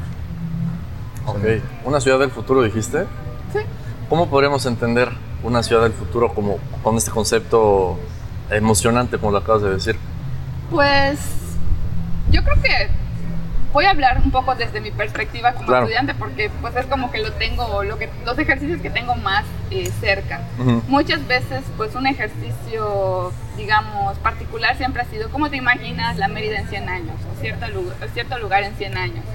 Ok, 1.25 1.61
una 1.85 1.99
ciudad 1.99 2.19
del 2.19 2.31
futuro 2.31 2.61
dijiste. 2.61 3.05
Sí. 3.51 3.59
¿Cómo 4.07 4.29
podríamos 4.29 4.65
entender 4.65 5.09
una 5.43 5.63
ciudad 5.63 5.83
del 5.83 5.93
futuro 5.93 6.33
como 6.33 6.57
con 6.83 6.97
este 6.97 7.11
concepto 7.11 7.99
emocionante 8.49 9.17
como 9.17 9.31
lo 9.31 9.39
acabas 9.39 9.63
de 9.63 9.71
decir? 9.71 9.97
Pues 10.69 11.19
yo 12.31 12.43
creo 12.43 12.61
que 12.61 12.89
voy 13.73 13.85
a 13.85 13.91
hablar 13.91 14.21
un 14.23 14.31
poco 14.31 14.55
desde 14.55 14.81
mi 14.81 14.91
perspectiva 14.91 15.53
como 15.53 15.73
estudiante 15.73 16.13
porque 16.15 16.49
pues 16.61 16.75
es 16.75 16.85
como 16.87 17.11
que 17.11 17.19
lo 17.19 17.31
tengo, 17.33 17.83
lo 17.83 17.97
que, 17.97 18.09
los 18.25 18.37
ejercicios 18.37 18.81
que 18.81 18.89
tengo 18.89 19.15
más 19.15 19.45
eh, 19.71 19.91
cerca. 19.99 20.41
Muchas 20.87 21.25
veces 21.27 21.63
pues 21.77 21.95
un 21.95 22.07
ejercicio, 22.07 23.31
digamos, 23.57 24.17
particular 24.19 24.75
siempre 24.77 25.01
ha 25.03 25.05
sido, 25.05 25.29
¿cómo 25.29 25.49
te 25.49 25.57
imaginas 25.57 26.17
la 26.17 26.27
Mérida 26.27 26.59
en 26.59 26.67
100 26.67 26.89
años? 26.89 27.15
O 27.31 27.39
cierto 27.39 27.67
lugar, 27.67 27.95
cierto 28.13 28.39
lugar 28.39 28.63
en 28.63 28.75
100 28.75 28.97
años. 28.97 29.25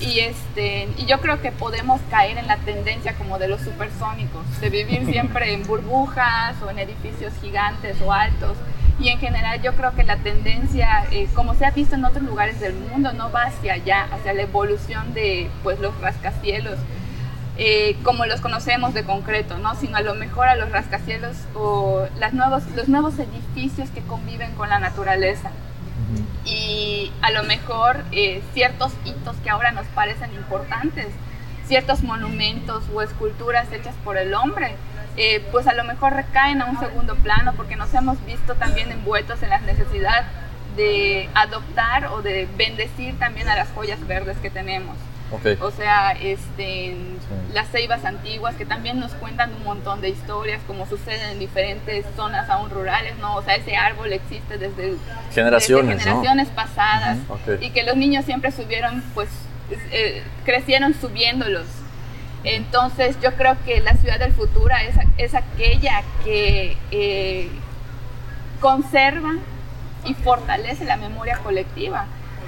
Y, 0.00 0.20
este, 0.20 0.88
y 0.96 1.04
yo 1.04 1.20
creo 1.20 1.42
que 1.42 1.52
podemos 1.52 2.00
caer 2.10 2.38
en 2.38 2.46
la 2.46 2.56
tendencia 2.56 3.14
como 3.14 3.38
de 3.38 3.48
los 3.48 3.60
supersónicos, 3.60 4.60
de 4.60 4.70
vivir 4.70 5.04
siempre 5.10 5.52
en 5.52 5.64
burbujas 5.66 6.56
o 6.62 6.70
en 6.70 6.78
edificios 6.78 7.32
gigantes 7.40 7.96
o 8.00 8.12
altos 8.12 8.56
y 8.98 9.08
en 9.08 9.18
general 9.18 9.62
yo 9.62 9.74
creo 9.74 9.94
que 9.94 10.02
la 10.02 10.16
tendencia, 10.16 11.06
eh, 11.12 11.28
como 11.34 11.54
se 11.54 11.64
ha 11.64 11.70
visto 11.70 11.94
en 11.94 12.04
otros 12.04 12.24
lugares 12.24 12.58
del 12.60 12.74
mundo, 12.74 13.12
no 13.12 13.30
va 13.30 13.44
hacia 13.44 13.74
allá, 13.74 14.08
hacia 14.10 14.34
la 14.34 14.42
evolución 14.42 15.14
de 15.14 15.48
pues, 15.62 15.78
los 15.78 15.98
rascacielos. 16.00 16.78
Eh, 17.60 17.96
como 18.04 18.24
los 18.24 18.40
conocemos 18.40 18.94
de 18.94 19.02
concreto, 19.02 19.58
¿no? 19.58 19.74
sino 19.74 19.96
a 19.96 20.00
lo 20.00 20.14
mejor 20.14 20.46
a 20.46 20.54
los 20.54 20.70
rascacielos 20.70 21.36
o 21.54 22.06
las 22.16 22.32
nuevos, 22.32 22.62
los 22.76 22.88
nuevos 22.88 23.18
edificios 23.18 23.90
que 23.90 24.00
conviven 24.02 24.52
con 24.54 24.68
la 24.68 24.78
naturaleza. 24.78 25.50
Y 26.44 27.12
a 27.20 27.32
lo 27.32 27.42
mejor 27.42 28.04
eh, 28.12 28.40
ciertos 28.54 28.92
hitos 29.04 29.36
que 29.42 29.50
ahora 29.50 29.72
nos 29.72 29.86
parecen 29.88 30.32
importantes, 30.34 31.08
ciertos 31.66 32.02
monumentos 32.02 32.84
o 32.94 33.02
esculturas 33.02 33.70
hechas 33.72 33.94
por 34.04 34.16
el 34.16 34.34
hombre, 34.34 34.76
eh, 35.20 35.44
pues 35.50 35.66
a 35.66 35.74
lo 35.74 35.82
mejor 35.82 36.12
recaen 36.14 36.62
a 36.62 36.66
un 36.66 36.78
segundo 36.78 37.16
plano 37.16 37.52
porque 37.56 37.74
nos 37.74 37.92
hemos 37.92 38.24
visto 38.24 38.54
también 38.54 38.92
envueltos 38.92 39.42
en 39.42 39.50
la 39.50 39.58
necesidad 39.58 40.26
de 40.76 41.28
adoptar 41.34 42.06
o 42.06 42.22
de 42.22 42.46
bendecir 42.56 43.18
también 43.18 43.48
a 43.48 43.56
las 43.56 43.68
joyas 43.72 44.06
verdes 44.06 44.36
que 44.38 44.48
tenemos. 44.48 44.96
O 45.60 45.70
sea, 45.72 46.12
este, 46.12 46.96
las 47.52 47.68
ceibas 47.68 48.04
antiguas 48.04 48.54
que 48.54 48.64
también 48.64 48.98
nos 48.98 49.12
cuentan 49.14 49.52
un 49.54 49.64
montón 49.64 50.00
de 50.00 50.08
historias, 50.08 50.60
como 50.66 50.86
sucede 50.86 51.32
en 51.32 51.38
diferentes 51.38 52.06
zonas 52.16 52.48
aún 52.48 52.70
rurales, 52.70 53.18
¿no? 53.18 53.34
O 53.34 53.42
sea, 53.42 53.56
ese 53.56 53.76
árbol 53.76 54.12
existe 54.12 54.56
desde 54.56 54.94
generaciones, 55.34 56.02
generaciones 56.02 56.48
pasadas 56.48 57.18
y 57.60 57.70
que 57.70 57.82
los 57.82 57.96
niños 57.96 58.24
siempre 58.24 58.52
subieron, 58.52 59.02
pues, 59.14 59.28
eh, 59.90 60.22
crecieron 60.44 60.94
subiéndolos 60.94 61.66
entonces 62.44 63.16
yo 63.22 63.34
creo 63.34 63.56
que 63.64 63.80
la 63.80 63.94
ciudad 63.94 64.18
del 64.18 64.32
futuro 64.32 64.74
es, 64.76 64.96
es 65.16 65.34
aquella 65.34 66.02
que 66.24 66.76
eh, 66.90 67.48
conserva 68.60 69.34
y 70.04 70.14
fortalece 70.14 70.84
la 70.84 70.96
memoria 70.96 71.38
colectiva 71.38 72.06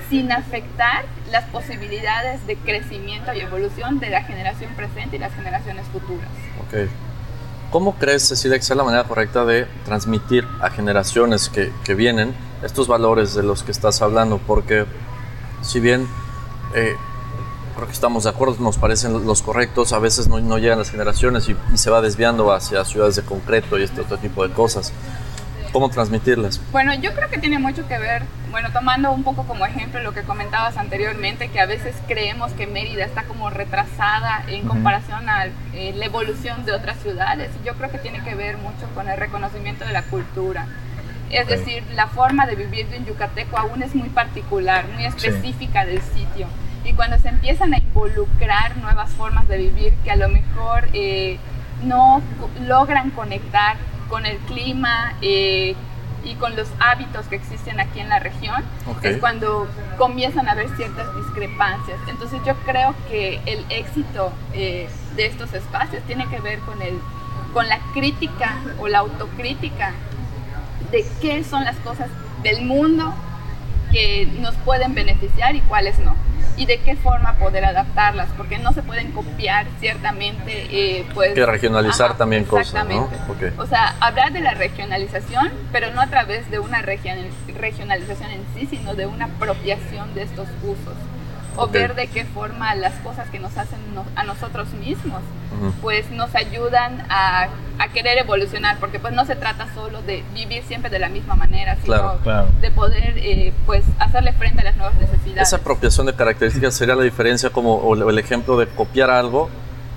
sin 0.08 0.32
afectar 0.32 1.04
las 1.30 1.44
posibilidades 1.46 2.44
de 2.46 2.56
crecimiento 2.56 3.32
y 3.32 3.40
evolución 3.40 4.00
de 4.00 4.10
la 4.10 4.22
generación 4.24 4.74
presente 4.74 5.16
y 5.16 5.18
las 5.20 5.32
generaciones 5.34 5.86
futuras. 5.86 6.28
Ok. 6.66 6.90
¿Cómo 7.70 7.94
crees, 7.94 8.26
Cecilia, 8.26 8.58
que 8.58 8.64
sea 8.64 8.74
la 8.74 8.82
manera 8.82 9.04
correcta 9.04 9.44
de 9.44 9.68
transmitir 9.84 10.46
a 10.60 10.70
generaciones 10.70 11.48
que, 11.48 11.72
que 11.84 11.94
vienen 11.94 12.34
estos 12.64 12.88
valores 12.88 13.34
de 13.34 13.44
los 13.44 13.62
que 13.62 13.70
estás 13.70 14.02
hablando? 14.02 14.38
Porque 14.38 14.86
si 15.62 15.78
bien 15.78 16.08
eh, 16.74 16.96
creo 17.80 17.88
que 17.88 17.94
estamos 17.94 18.24
de 18.24 18.30
acuerdo, 18.30 18.56
nos 18.60 18.76
parecen 18.76 19.24
los 19.24 19.40
correctos, 19.40 19.94
a 19.94 19.98
veces 19.98 20.28
no, 20.28 20.38
no 20.38 20.58
llegan 20.58 20.78
las 20.78 20.90
generaciones 20.90 21.48
y, 21.48 21.56
se 21.78 21.88
va 21.88 22.02
desviando 22.02 22.52
hacia 22.52 22.84
ciudades 22.84 23.16
de 23.16 23.22
concreto 23.22 23.78
y 23.78 23.84
este 23.84 24.02
otro 24.02 24.18
tipo 24.18 24.46
de 24.46 24.52
cosas. 24.52 24.92
¿Cómo 25.72 25.88
transmitirlas? 25.88 26.60
Bueno, 26.72 26.92
yo 26.94 27.14
creo 27.14 27.30
que 27.30 27.38
tiene 27.38 27.58
mucho 27.58 27.86
que 27.88 27.96
ver, 27.96 28.24
bueno, 28.50 28.68
tomando 28.72 29.12
un 29.12 29.22
poco 29.22 29.44
como 29.44 29.64
ejemplo 29.64 30.02
lo 30.02 30.12
que 30.12 30.22
comentabas 30.22 30.76
anteriormente, 30.76 31.48
que 31.48 31.58
a 31.58 31.64
veces 31.64 31.94
creemos 32.06 32.52
que 32.52 32.66
Mérida 32.66 33.04
está 33.04 33.22
como 33.22 33.48
retrasada 33.48 34.44
en 34.48 34.68
comparación 34.68 35.30
a 35.30 35.46
eh, 35.46 35.94
la 35.96 36.04
evolución 36.04 36.66
de 36.66 36.72
otras 36.72 36.98
ciudades. 36.98 37.50
Y 37.62 37.66
yo 37.66 37.74
creo 37.74 37.90
que 37.90 37.98
tiene 37.98 38.22
que 38.22 38.34
ver 38.34 38.58
mucho 38.58 38.88
con 38.94 39.08
el 39.08 39.16
reconocimiento 39.16 39.86
de 39.86 39.92
la 39.92 40.02
cultura. 40.02 40.66
Es 41.30 41.46
decir, 41.46 41.84
la 41.94 42.08
forma 42.08 42.44
de 42.44 42.56
vivir 42.56 42.88
de 42.88 42.98
un 42.98 43.06
yucateco 43.06 43.56
aún 43.56 43.82
es 43.82 43.94
muy 43.94 44.08
particular, 44.08 44.84
muy 44.88 45.04
específica 45.04 45.86
del 45.86 46.02
sitio 46.02 46.48
y 46.84 46.92
cuando 46.94 47.18
se 47.18 47.28
empiezan 47.28 47.74
a 47.74 47.78
involucrar 47.78 48.76
nuevas 48.78 49.10
formas 49.10 49.46
de 49.48 49.58
vivir 49.58 49.92
que 50.04 50.10
a 50.10 50.16
lo 50.16 50.28
mejor 50.28 50.88
eh, 50.92 51.38
no 51.84 52.22
logran 52.66 53.10
conectar 53.10 53.76
con 54.08 54.26
el 54.26 54.38
clima 54.38 55.14
eh, 55.22 55.74
y 56.24 56.34
con 56.34 56.54
los 56.56 56.68
hábitos 56.80 57.26
que 57.26 57.36
existen 57.36 57.80
aquí 57.80 58.00
en 58.00 58.10
la 58.10 58.18
región, 58.18 58.62
es 59.02 59.16
cuando 59.18 59.66
comienzan 59.96 60.48
a 60.48 60.52
haber 60.52 60.68
ciertas 60.76 61.14
discrepancias. 61.16 61.98
Entonces 62.08 62.40
yo 62.44 62.54
creo 62.66 62.94
que 63.08 63.40
el 63.46 63.64
éxito 63.70 64.30
eh, 64.52 64.88
de 65.16 65.26
estos 65.26 65.54
espacios 65.54 66.02
tiene 66.02 66.26
que 66.26 66.38
ver 66.40 66.58
con, 66.60 66.82
el, 66.82 66.98
con 67.54 67.68
la 67.68 67.78
crítica 67.94 68.58
o 68.78 68.88
la 68.88 68.98
autocrítica 68.98 69.92
de 70.90 71.06
qué 71.22 71.42
son 71.42 71.64
las 71.64 71.76
cosas 71.76 72.10
del 72.42 72.66
mundo 72.66 73.14
que 73.90 74.26
nos 74.40 74.54
pueden 74.56 74.94
beneficiar 74.94 75.56
y 75.56 75.60
cuáles 75.60 75.98
no 76.00 76.14
y 76.60 76.66
de 76.66 76.78
qué 76.80 76.94
forma 76.94 77.36
poder 77.36 77.64
adaptarlas, 77.64 78.28
porque 78.36 78.58
no 78.58 78.72
se 78.74 78.82
pueden 78.82 79.12
copiar 79.12 79.66
ciertamente. 79.80 80.66
Eh, 80.70 81.06
pues, 81.14 81.32
que 81.32 81.46
regionalizar 81.46 82.18
también 82.18 82.44
cosas, 82.44 82.86
¿no? 82.86 83.08
O 83.56 83.66
sea, 83.66 83.94
hablar 83.98 84.30
de 84.34 84.42
la 84.42 84.52
regionalización, 84.52 85.50
pero 85.72 85.90
no 85.92 86.02
a 86.02 86.08
través 86.08 86.50
de 86.50 86.58
una 86.58 86.82
regionalización 86.82 88.30
en 88.30 88.44
sí, 88.54 88.66
sino 88.66 88.94
de 88.94 89.06
una 89.06 89.24
apropiación 89.24 90.12
de 90.14 90.24
estos 90.24 90.48
usos 90.62 90.96
o 91.60 91.68
ver 91.68 91.94
de 91.94 92.06
qué 92.06 92.24
forma 92.24 92.74
las 92.74 92.94
cosas 93.00 93.28
que 93.28 93.38
nos 93.38 93.56
hacen 93.58 93.78
a 94.16 94.24
nosotros 94.24 94.72
mismos, 94.72 95.20
pues 95.82 96.10
nos 96.10 96.34
ayudan 96.34 97.04
a, 97.10 97.48
a, 97.78 97.88
querer 97.88 98.18
evolucionar, 98.18 98.78
porque 98.78 98.98
pues 98.98 99.12
no 99.12 99.26
se 99.26 99.36
trata 99.36 99.72
solo 99.74 100.00
de 100.02 100.24
vivir 100.34 100.62
siempre 100.64 100.90
de 100.90 100.98
la 100.98 101.08
misma 101.08 101.34
manera, 101.34 101.76
sino 101.82 102.18
de 102.60 102.70
poder 102.70 103.14
eh, 103.16 103.52
pues 103.66 103.84
hacerle 103.98 104.32
frente 104.32 104.62
a 104.62 104.64
las 104.64 104.76
nuevas 104.76 104.94
necesidades. 104.94 105.48
Esa 105.48 105.56
apropiación 105.56 106.06
de 106.06 106.14
características 106.14 106.74
sería 106.74 106.94
la 106.94 107.02
diferencia 107.02 107.50
como 107.50 107.74
o 107.76 108.08
el 108.08 108.18
ejemplo 108.18 108.56
de 108.56 108.66
copiar 108.66 109.10
algo 109.10 109.50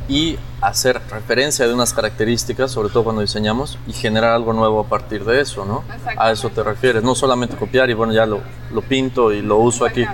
y 0.07 0.37
hacer 0.61 1.01
referencia 1.09 1.67
de 1.67 1.73
unas 1.73 1.93
características, 1.93 2.71
sobre 2.71 2.89
todo 2.89 3.03
cuando 3.03 3.21
diseñamos, 3.21 3.77
y 3.87 3.93
generar 3.93 4.31
algo 4.31 4.53
nuevo 4.53 4.81
a 4.81 4.85
partir 4.85 5.23
de 5.23 5.41
eso, 5.41 5.65
¿no? 5.65 5.83
A 6.17 6.31
eso 6.31 6.49
te 6.49 6.63
refieres, 6.63 7.03
no 7.03 7.15
solamente 7.15 7.55
copiar 7.55 7.89
y 7.89 7.93
bueno, 7.93 8.13
ya 8.13 8.25
lo, 8.25 8.41
lo 8.71 8.81
pinto 8.81 9.31
y 9.31 9.41
lo 9.41 9.57
uso 9.57 9.85
aquí. 9.85 10.05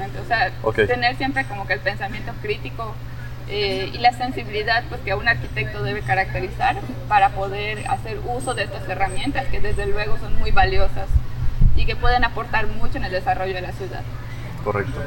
O 0.63 0.73
sea, 0.73 0.87
tener 0.87 1.17
siempre 1.17 1.45
como 1.45 1.65
que 1.65 1.73
el 1.73 1.79
pensamiento 1.79 2.31
crítico 2.41 2.93
eh, 3.49 3.89
y 3.93 3.97
la 3.97 4.13
sensibilidad 4.13 4.83
pues, 4.89 5.01
que 5.01 5.15
un 5.15 5.27
arquitecto 5.27 5.81
debe 5.81 6.01
caracterizar 6.01 6.77
para 7.07 7.29
poder 7.29 7.87
hacer 7.87 8.19
uso 8.35 8.53
de 8.53 8.63
estas 8.63 8.87
herramientas 8.87 9.47
que 9.47 9.59
desde 9.59 9.87
luego 9.87 10.17
son 10.19 10.37
muy 10.37 10.51
valiosas 10.51 11.07
y 11.75 11.85
que 11.85 11.95
pueden 11.95 12.23
aportar 12.23 12.67
mucho 12.67 12.97
en 12.97 13.05
el 13.05 13.11
desarrollo 13.11 13.55
de 13.55 13.61
la 13.61 13.71
ciudad. 13.71 14.03
Correcto. 14.63 14.99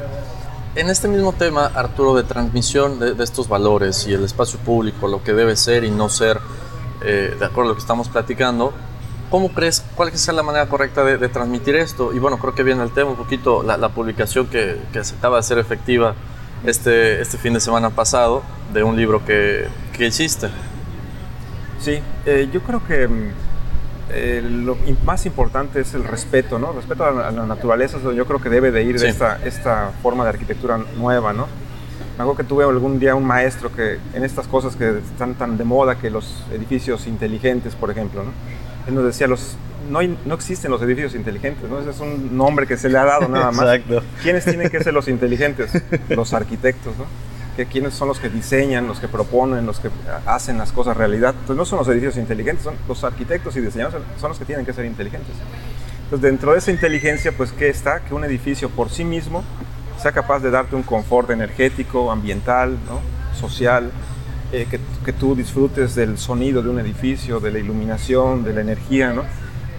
En 0.75 0.89
este 0.89 1.07
mismo 1.07 1.33
tema, 1.33 1.67
Arturo, 1.67 2.15
de 2.15 2.23
transmisión 2.23 2.97
de, 2.97 3.23
estos 3.23 3.47
valores 3.47 4.07
y 4.07 4.13
el 4.13 4.23
espacio 4.23 4.57
público, 4.57 5.07
lo 5.07 5.23
que 5.23 5.33
debe 5.33 5.55
ser 5.55 5.83
y 5.83 5.91
no 5.91 6.09
ser, 6.09 6.39
eh, 7.03 7.35
de 7.37 7.45
acuerdo 7.45 7.65
a 7.65 7.67
lo 7.69 7.75
que 7.75 7.81
estamos 7.81 8.09
platicando, 8.09 8.73
¿cómo 9.29 9.53
crees, 9.53 9.83
cuál 9.95 10.09
es 10.09 10.27
la 10.29 10.41
manera 10.41 10.67
correcta 10.67 11.03
de, 11.03 11.29
transmitir 11.29 11.75
esto? 11.75 12.11
Y 12.11 12.17
bueno, 12.17 12.39
creo 12.39 12.55
que 12.55 12.63
viene 12.63 12.81
el 12.81 12.91
tema 12.91 13.11
un 13.11 13.17
poquito, 13.17 13.61
la, 13.61 13.89
publicación 13.89 14.47
que, 14.47 14.81
que, 14.91 15.03
se 15.03 15.13
acaba 15.13 15.35
de 15.35 15.41
hacer 15.41 15.59
efectiva 15.59 16.15
este, 16.65 17.21
este 17.21 17.37
fin 17.37 17.53
de 17.53 17.59
semana 17.59 17.91
pasado 17.91 18.41
de 18.73 18.81
un 18.81 18.95
libro 18.95 19.23
que, 19.23 19.67
que 19.95 20.07
hiciste. 20.07 20.49
Sí, 21.79 21.99
eh, 22.25 22.49
yo 22.51 22.63
creo 22.63 22.83
que 22.83 23.07
mm, 23.07 23.31
eh, 24.11 24.41
lo 24.43 24.77
más 25.05 25.25
importante 25.25 25.79
es 25.79 25.93
el 25.93 26.03
respeto, 26.03 26.59
¿no? 26.59 26.73
Respeto 26.73 27.05
a 27.05 27.11
la, 27.11 27.31
naturaleza 27.45 27.97
es 27.97 28.03
donde 28.03 28.17
yo 28.17 28.25
creo 28.25 28.41
que 28.41 28.49
debe 28.49 28.71
de 28.71 28.83
ir 28.83 28.95
esta, 28.97 29.39
esta 29.45 29.91
forma 30.01 30.23
de 30.23 30.31
arquitectura 30.31 30.77
nueva, 30.97 31.33
¿no? 31.33 31.47
Me 32.17 32.23
acuerdo 32.23 32.37
que 32.37 32.43
tuve 32.43 32.63
algún 32.63 32.99
día 32.99 33.15
un 33.15 33.25
maestro 33.25 33.71
que 33.73 33.97
en 34.13 34.23
estas 34.23 34.47
cosas 34.47 34.75
que 34.75 34.99
están 34.99 35.33
tan 35.33 35.57
de 35.57 35.63
moda, 35.63 35.97
que 35.97 36.09
los 36.11 36.43
edificios 36.51 37.07
inteligentes, 37.07 37.75
por 37.75 37.89
ejemplo, 37.89 38.23
¿no? 38.23 38.31
Él 38.87 38.95
nos 38.95 39.05
decía, 39.05 39.27
los, 39.27 39.55
no, 39.89 39.99
no 40.25 40.35
existen 40.35 40.69
los 40.69 40.81
edificios 40.81 41.15
inteligentes, 41.15 41.69
¿no? 41.69 41.79
Ese 41.79 41.89
es 41.89 41.99
un 41.99 42.37
nombre 42.37 42.67
que 42.67 42.77
se 42.77 42.89
le 42.89 42.97
ha 42.97 43.05
dado 43.05 43.27
nada 43.29 43.51
más. 43.51 43.65
Exacto. 43.75 44.03
¿Quiénes 44.21 44.43
tienen 44.43 44.69
que 44.69 44.83
ser 44.83 44.93
los 44.93 45.07
inteligentes? 45.07 45.71
Los 46.09 46.33
arquitectos, 46.33 46.95
¿no? 46.97 47.05
Que 47.55 47.65
quiénes 47.65 47.93
son 47.93 48.07
los 48.07 48.19
que 48.19 48.29
diseñan, 48.29 48.87
los 48.87 48.99
que 48.99 49.07
proponen, 49.07 49.65
los 49.65 49.79
que 49.79 49.89
hacen 50.25 50.57
las 50.57 50.71
cosas 50.71 50.97
realidad. 50.97 51.31
Entonces 51.31 51.55
no 51.55 51.65
son 51.65 51.79
los 51.79 51.87
edificios 51.87 52.17
inteligentes, 52.17 52.63
son 52.63 52.75
los 52.87 53.03
arquitectos 53.03 53.55
y 53.55 53.61
diseñadores 53.61 54.01
son 54.19 54.29
los 54.29 54.39
que 54.39 54.45
tienen 54.45 54.65
que 54.65 54.73
ser 54.73 54.85
inteligentes. 54.85 55.35
Entonces 56.05 56.21
dentro 56.21 56.53
de 56.53 56.59
esa 56.59 56.71
inteligencia, 56.71 57.31
pues 57.31 57.51
¿qué 57.51 57.69
está? 57.69 57.99
Que 58.01 58.13
un 58.13 58.23
edificio 58.23 58.69
por 58.69 58.89
sí 58.89 59.03
mismo 59.03 59.43
sea 60.01 60.11
capaz 60.11 60.39
de 60.39 60.51
darte 60.51 60.75
un 60.75 60.83
confort 60.83 61.29
energético, 61.29 62.11
ambiental, 62.11 62.77
social, 63.39 63.91
eh, 64.51 64.67
que, 64.69 64.79
que, 65.03 65.13
tú 65.13 65.35
disfrutes 65.35 65.95
del 65.95 66.17
sonido 66.17 66.61
de 66.61 66.69
un 66.69 66.79
edificio, 66.79 67.39
de 67.39 67.51
la 67.51 67.59
iluminación, 67.59 68.43
de 68.43 68.53
la 68.53 68.61
energía, 68.61 69.11
¿no? 69.11 69.23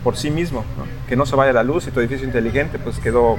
por 0.04 0.16
sí 0.16 0.30
mismo, 0.30 0.64
que 1.08 1.16
no 1.16 1.24
se 1.24 1.34
vaya 1.34 1.52
la 1.52 1.64
luz 1.64 1.88
y 1.88 1.90
tu 1.90 1.98
edificio 1.98 2.26
inteligente 2.26 2.78
pues 2.78 2.98
quedó 2.98 3.38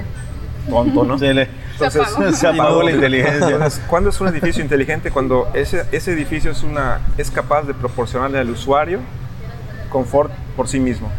tonto, 0.68 1.04
¿no? 1.04 1.16
Se, 1.78 1.84
le, 1.84 2.04
entonces, 2.04 2.38
se 2.38 2.46
apagó, 2.46 2.82
la 2.84 2.90
inteligencia. 2.92 3.58
¿Cuándo 3.88 4.10
es 4.10 4.20
un 4.20 4.28
edificio 4.28 4.62
inteligente? 4.62 5.10
Cuando 5.10 5.48
ese, 5.54 5.84
ese 5.92 6.12
edificio 6.12 6.50
es, 6.50 6.62
una, 6.62 7.00
es 7.18 7.30
capaz 7.30 7.62
de 7.62 7.74
proporcionarle 7.74 8.38
al 8.38 8.50
usuario 8.50 9.00
confort 9.90 10.32
por 10.56 10.68
sí 10.68 10.80
mismo. 10.80 11.10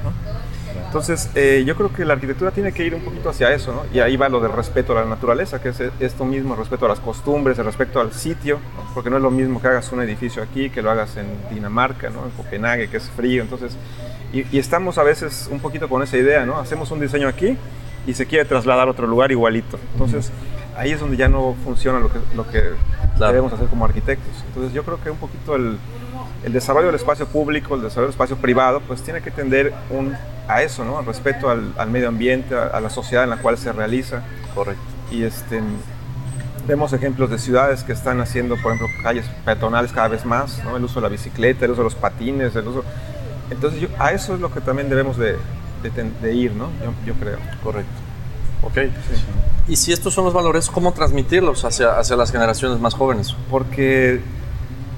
Entonces, 0.86 1.30
eh, 1.36 1.63
yo 1.65 1.76
creo 1.76 1.91
que 1.91 2.06
la 2.06 2.13
arquitectura 2.13 2.52
tiene 2.52 2.72
que 2.72 2.86
ir 2.86 2.96
un 2.96 3.02
poquito 3.02 3.30
hacia 3.30 3.54
eso, 3.54 3.74
¿no? 3.74 3.84
Y 3.93 4.00
ahí 4.00 4.15
va 4.15 4.30
lo 4.30 4.39
del 4.39 4.54
respeto 4.54 4.98
a 4.98 5.02
la 5.02 5.06
naturaleza, 5.06 5.62
que 5.62 5.70
es 5.70 5.82
esto 6.00 6.24
mismo, 6.24 6.54
el 6.54 6.60
respeto 6.60 6.86
a 6.86 6.89
las 6.89 7.00
costumbres, 7.02 7.60
el 7.60 7.65
respeto 7.65 8.00
al 8.00 8.13
sitio, 8.13 8.60
porque 8.93 9.10
no 9.10 9.17
es 9.17 9.22
lo 9.22 9.30
mismo 9.30 9.62
que 9.62 9.67
hagas 9.67 9.91
un 9.91 10.02
edificio 10.02 10.41
aquí 10.41 10.70
que 10.70 10.82
lo 10.82 10.89
hagas 10.89 11.17
en 11.17 11.28
Dinamarca, 11.54 12.10
¿no? 12.10 12.24
En 12.24 12.32
Copenhague, 12.32 12.89
que 12.89 12.98
es 12.98 13.10
frío. 13.10 13.43
Entonces, 13.43 13.76
y, 14.32 14.46
y 14.56 14.60
estamos 14.60 14.98
a 14.98 15.04
veces 15.04 15.50
un 15.52 15.60
poquito 15.60 15.89
con 15.89 16.02
esa 16.04 16.17
idea, 16.17 16.46
¿no? 16.46 16.58
Hacemos 16.58 16.89
un 16.91 17.02
diseño 17.02 17.28
aquí 17.28 17.58
y 18.08 18.13
se 18.13 18.26
quiere 18.26 18.46
trasladar 18.46 18.88
a 18.88 18.91
otro 18.91 19.06
lugar 19.06 19.32
igualito. 19.32 19.78
Entonces, 19.93 20.32
ahí 20.78 20.91
es 20.91 21.00
donde 21.00 21.17
ya 21.17 21.28
no 21.28 21.56
funciona 21.63 22.00
lo 22.00 22.10
que, 22.12 22.20
lo 22.36 22.48
que 22.48 22.63
debemos 23.20 23.52
hacer 23.52 23.67
como 23.67 23.86
arquitectos. 23.86 24.34
Entonces, 24.48 24.74
yo 24.74 24.84
creo 24.84 25.00
que 25.04 25.12
un 25.12 25.17
poquito 25.17 25.56
el, 25.56 25.78
el 26.43 26.54
desarrollo 26.54 26.88
del 26.88 26.96
espacio 26.96 27.28
público, 27.28 27.76
el 27.76 27.82
desarrollo 27.82 28.08
del 28.08 28.13
espacio 28.13 28.38
privado, 28.38 28.82
pues 28.88 29.04
tiene 29.04 29.22
que 29.22 29.30
tender 29.30 29.74
un, 29.89 30.15
a 30.48 30.63
eso, 30.63 30.86
¿no? 30.86 30.98
Al 30.98 31.06
respeto 31.06 31.50
al, 31.50 31.74
al 31.78 31.89
medio 31.89 32.08
ambiente, 32.08 32.56
a, 32.56 32.80
la 32.80 32.89
sociedad 32.89 33.26
en 33.26 33.30
la 33.30 33.38
cual 33.38 33.58
se 33.58 33.74
realiza. 33.74 34.24
Correcto. 34.56 34.82
Y 35.12 35.24
este, 35.24 35.62
vemos 36.65 36.93
ejemplos 36.93 37.30
de 37.30 37.39
ciudades 37.39 37.84
que 37.84 37.91
están 37.91 38.22
haciendo, 38.22 38.56
por 38.56 38.74
ejemplo, 38.74 38.88
calles 39.04 39.26
peatonales 39.43 39.91
cada 39.91 40.08
vez 40.08 40.26
más, 40.26 40.63
¿no? 40.63 40.78
El 40.78 40.84
uso 40.86 41.02
de 41.02 41.02
la 41.02 41.10
bicicleta, 41.10 41.65
el 41.65 41.72
uso 41.72 41.82
de 41.82 41.86
los 41.86 41.96
patines, 41.96 42.56
el 42.56 42.67
uso... 42.70 42.86
Entonces, 43.50 43.82
yo, 43.82 43.88
a 44.00 44.12
eso 44.12 44.36
es 44.36 44.41
lo 44.41 44.52
que 44.54 44.62
también 44.62 44.89
debemos 44.89 45.17
de, 45.17 45.38
de, 45.84 46.34
ir, 46.34 46.54
¿no? 46.54 46.70
Yo, 47.06 47.13
creo. 47.16 47.38
Correcto. 47.63 47.92
Ok. 48.63 48.78
Y 49.68 49.76
si 49.76 49.92
estos 49.92 50.13
son 50.13 50.26
los 50.26 50.34
valores, 50.34 50.70
¿cómo 50.70 50.94
transmitirlos 50.94 51.66
hacia, 51.66 52.00
hacia 52.00 52.16
las 52.16 52.32
generaciones 52.32 52.80
más 52.80 52.94
jóvenes? 52.94 53.36
Porque 53.50 54.22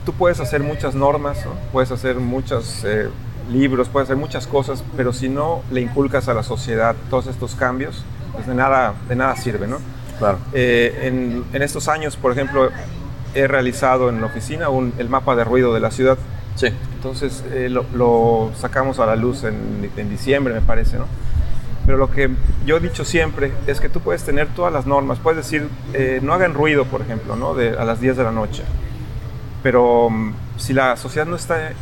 tú 0.06 0.14
puedes 0.14 0.40
hacer 0.40 0.64
muchas 0.64 0.96
normas, 0.96 1.40
puedes 1.72 1.92
hacer 1.92 2.16
muchos 2.18 2.84
eh, 2.86 3.10
libros, 3.52 3.90
puedes 3.90 4.08
hacer 4.08 4.18
muchas 4.18 4.48
cosas, 4.48 4.84
pero 4.96 5.14
si 5.14 5.30
no 5.30 5.62
le 5.72 5.82
inculcas 5.82 6.28
a 6.30 6.34
la 6.34 6.44
sociedad 6.44 6.96
todos 7.10 7.28
estos 7.28 7.56
cambios, 7.56 8.04
pues 8.34 8.48
de 8.48 8.56
nada, 8.56 8.94
de 9.08 9.16
nada 9.16 9.36
sirve, 9.36 9.68
¿no? 9.68 9.78
Claro. 10.20 10.38
Eh, 10.54 11.00
en, 11.04 11.46
en, 11.54 11.62
estos 11.62 11.88
años, 11.88 12.16
por 12.18 12.32
ejemplo, 12.32 12.70
he 13.34 13.48
realizado 13.48 14.10
en 14.10 14.22
la 14.22 14.28
oficina 14.28 14.70
un, 14.70 14.94
el 14.98 15.10
mapa 15.10 15.36
de 15.36 15.44
ruido 15.44 15.74
de 15.74 15.80
la 15.80 15.92
ciudad 15.92 16.18
Sí. 16.60 16.68
Entonces 16.96 17.42
eh, 17.54 17.70
lo, 17.70 18.52
sacamos 18.60 19.00
a 19.00 19.06
la 19.06 19.16
luz 19.16 19.46
en, 19.46 20.10
diciembre, 20.10 20.54
me 20.54 20.60
parece, 20.60 20.98
¿no? 20.98 21.06
Pero 21.86 21.98
lo 21.98 22.12
que 22.12 22.30
yo 22.66 22.78
he 22.78 22.80
dicho 22.82 23.06
siempre 23.06 23.54
es 23.66 23.80
que 23.80 23.88
tú 23.88 24.02
puedes 24.02 24.24
tener 24.24 24.50
todas 24.50 24.74
las 24.74 24.86
normas, 24.86 25.20
puedes 25.20 25.38
decir, 25.38 25.70
eh, 25.94 26.20
no 26.22 26.34
hagan 26.34 26.54
ruido, 26.54 26.84
por 26.84 27.02
ejemplo, 27.02 27.38
¿no? 27.38 27.54
De, 27.54 27.78
a 27.78 27.86
las 27.86 28.02
10 28.02 28.18
de 28.18 28.24
la 28.26 28.34
noche. 28.34 28.64
Pero 29.64 30.10
mm, 30.10 30.34
si 30.58 30.74
la 30.74 30.98
sociedad 30.98 31.26
no 31.26 31.38
está, 31.38 31.70
eh, 31.70 31.74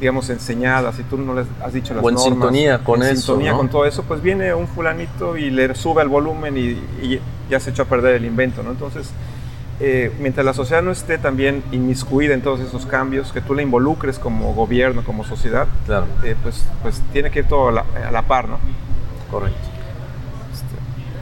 digamos, 0.00 0.28
enseñada, 0.28 0.92
si 0.92 1.02
tú 1.04 1.16
no 1.16 1.32
les 1.32 1.46
has 1.64 1.72
dicho 1.72 1.94
las 1.94 2.04
o 2.04 2.10
en 2.10 2.18
sintonía 2.18 2.84
con 2.84 3.02
en 3.02 3.08
eso. 3.08 3.22
sintonía 3.22 3.54
con 3.54 3.70
todo 3.70 3.86
eso, 3.86 4.02
pues 4.02 4.20
viene 4.20 4.52
un 4.52 4.68
fulanito 4.68 5.38
y 5.38 5.48
le 5.50 5.74
sube 5.74 6.02
el 6.02 6.08
volumen 6.08 6.58
y, 6.58 6.78
y 7.02 7.20
ya 7.48 7.58
se 7.58 7.70
echó 7.70 7.84
a 7.84 7.86
perder 7.86 8.16
el 8.16 8.26
invento, 8.26 8.62
¿no? 8.62 8.72
Entonces 8.72 9.10
eh, 9.78 10.10
mientras 10.20 10.46
la 10.46 10.54
sociedad 10.54 10.82
no 10.82 10.90
esté 10.90 11.18
también 11.18 11.62
inmiscuida 11.70 12.32
en 12.32 12.40
todos 12.40 12.60
esos 12.60 12.86
cambios, 12.86 13.32
que 13.32 13.42
tú 13.42 13.54
la 13.54 13.62
involucres 13.62 14.18
como 14.18 14.54
gobierno, 14.54 15.04
como 15.04 15.24
sociedad, 15.24 15.66
claro. 15.84 16.06
Eh, 16.24 16.34
pues, 16.42 16.64
pues 16.82 17.02
tiene 17.12 17.30
que 17.30 17.40
ir 17.40 17.48
todo 17.48 17.68
a 17.68 17.72
la, 18.10 18.22
par, 18.22 18.48
¿no? 18.48 18.58
Correcto. 19.30 19.58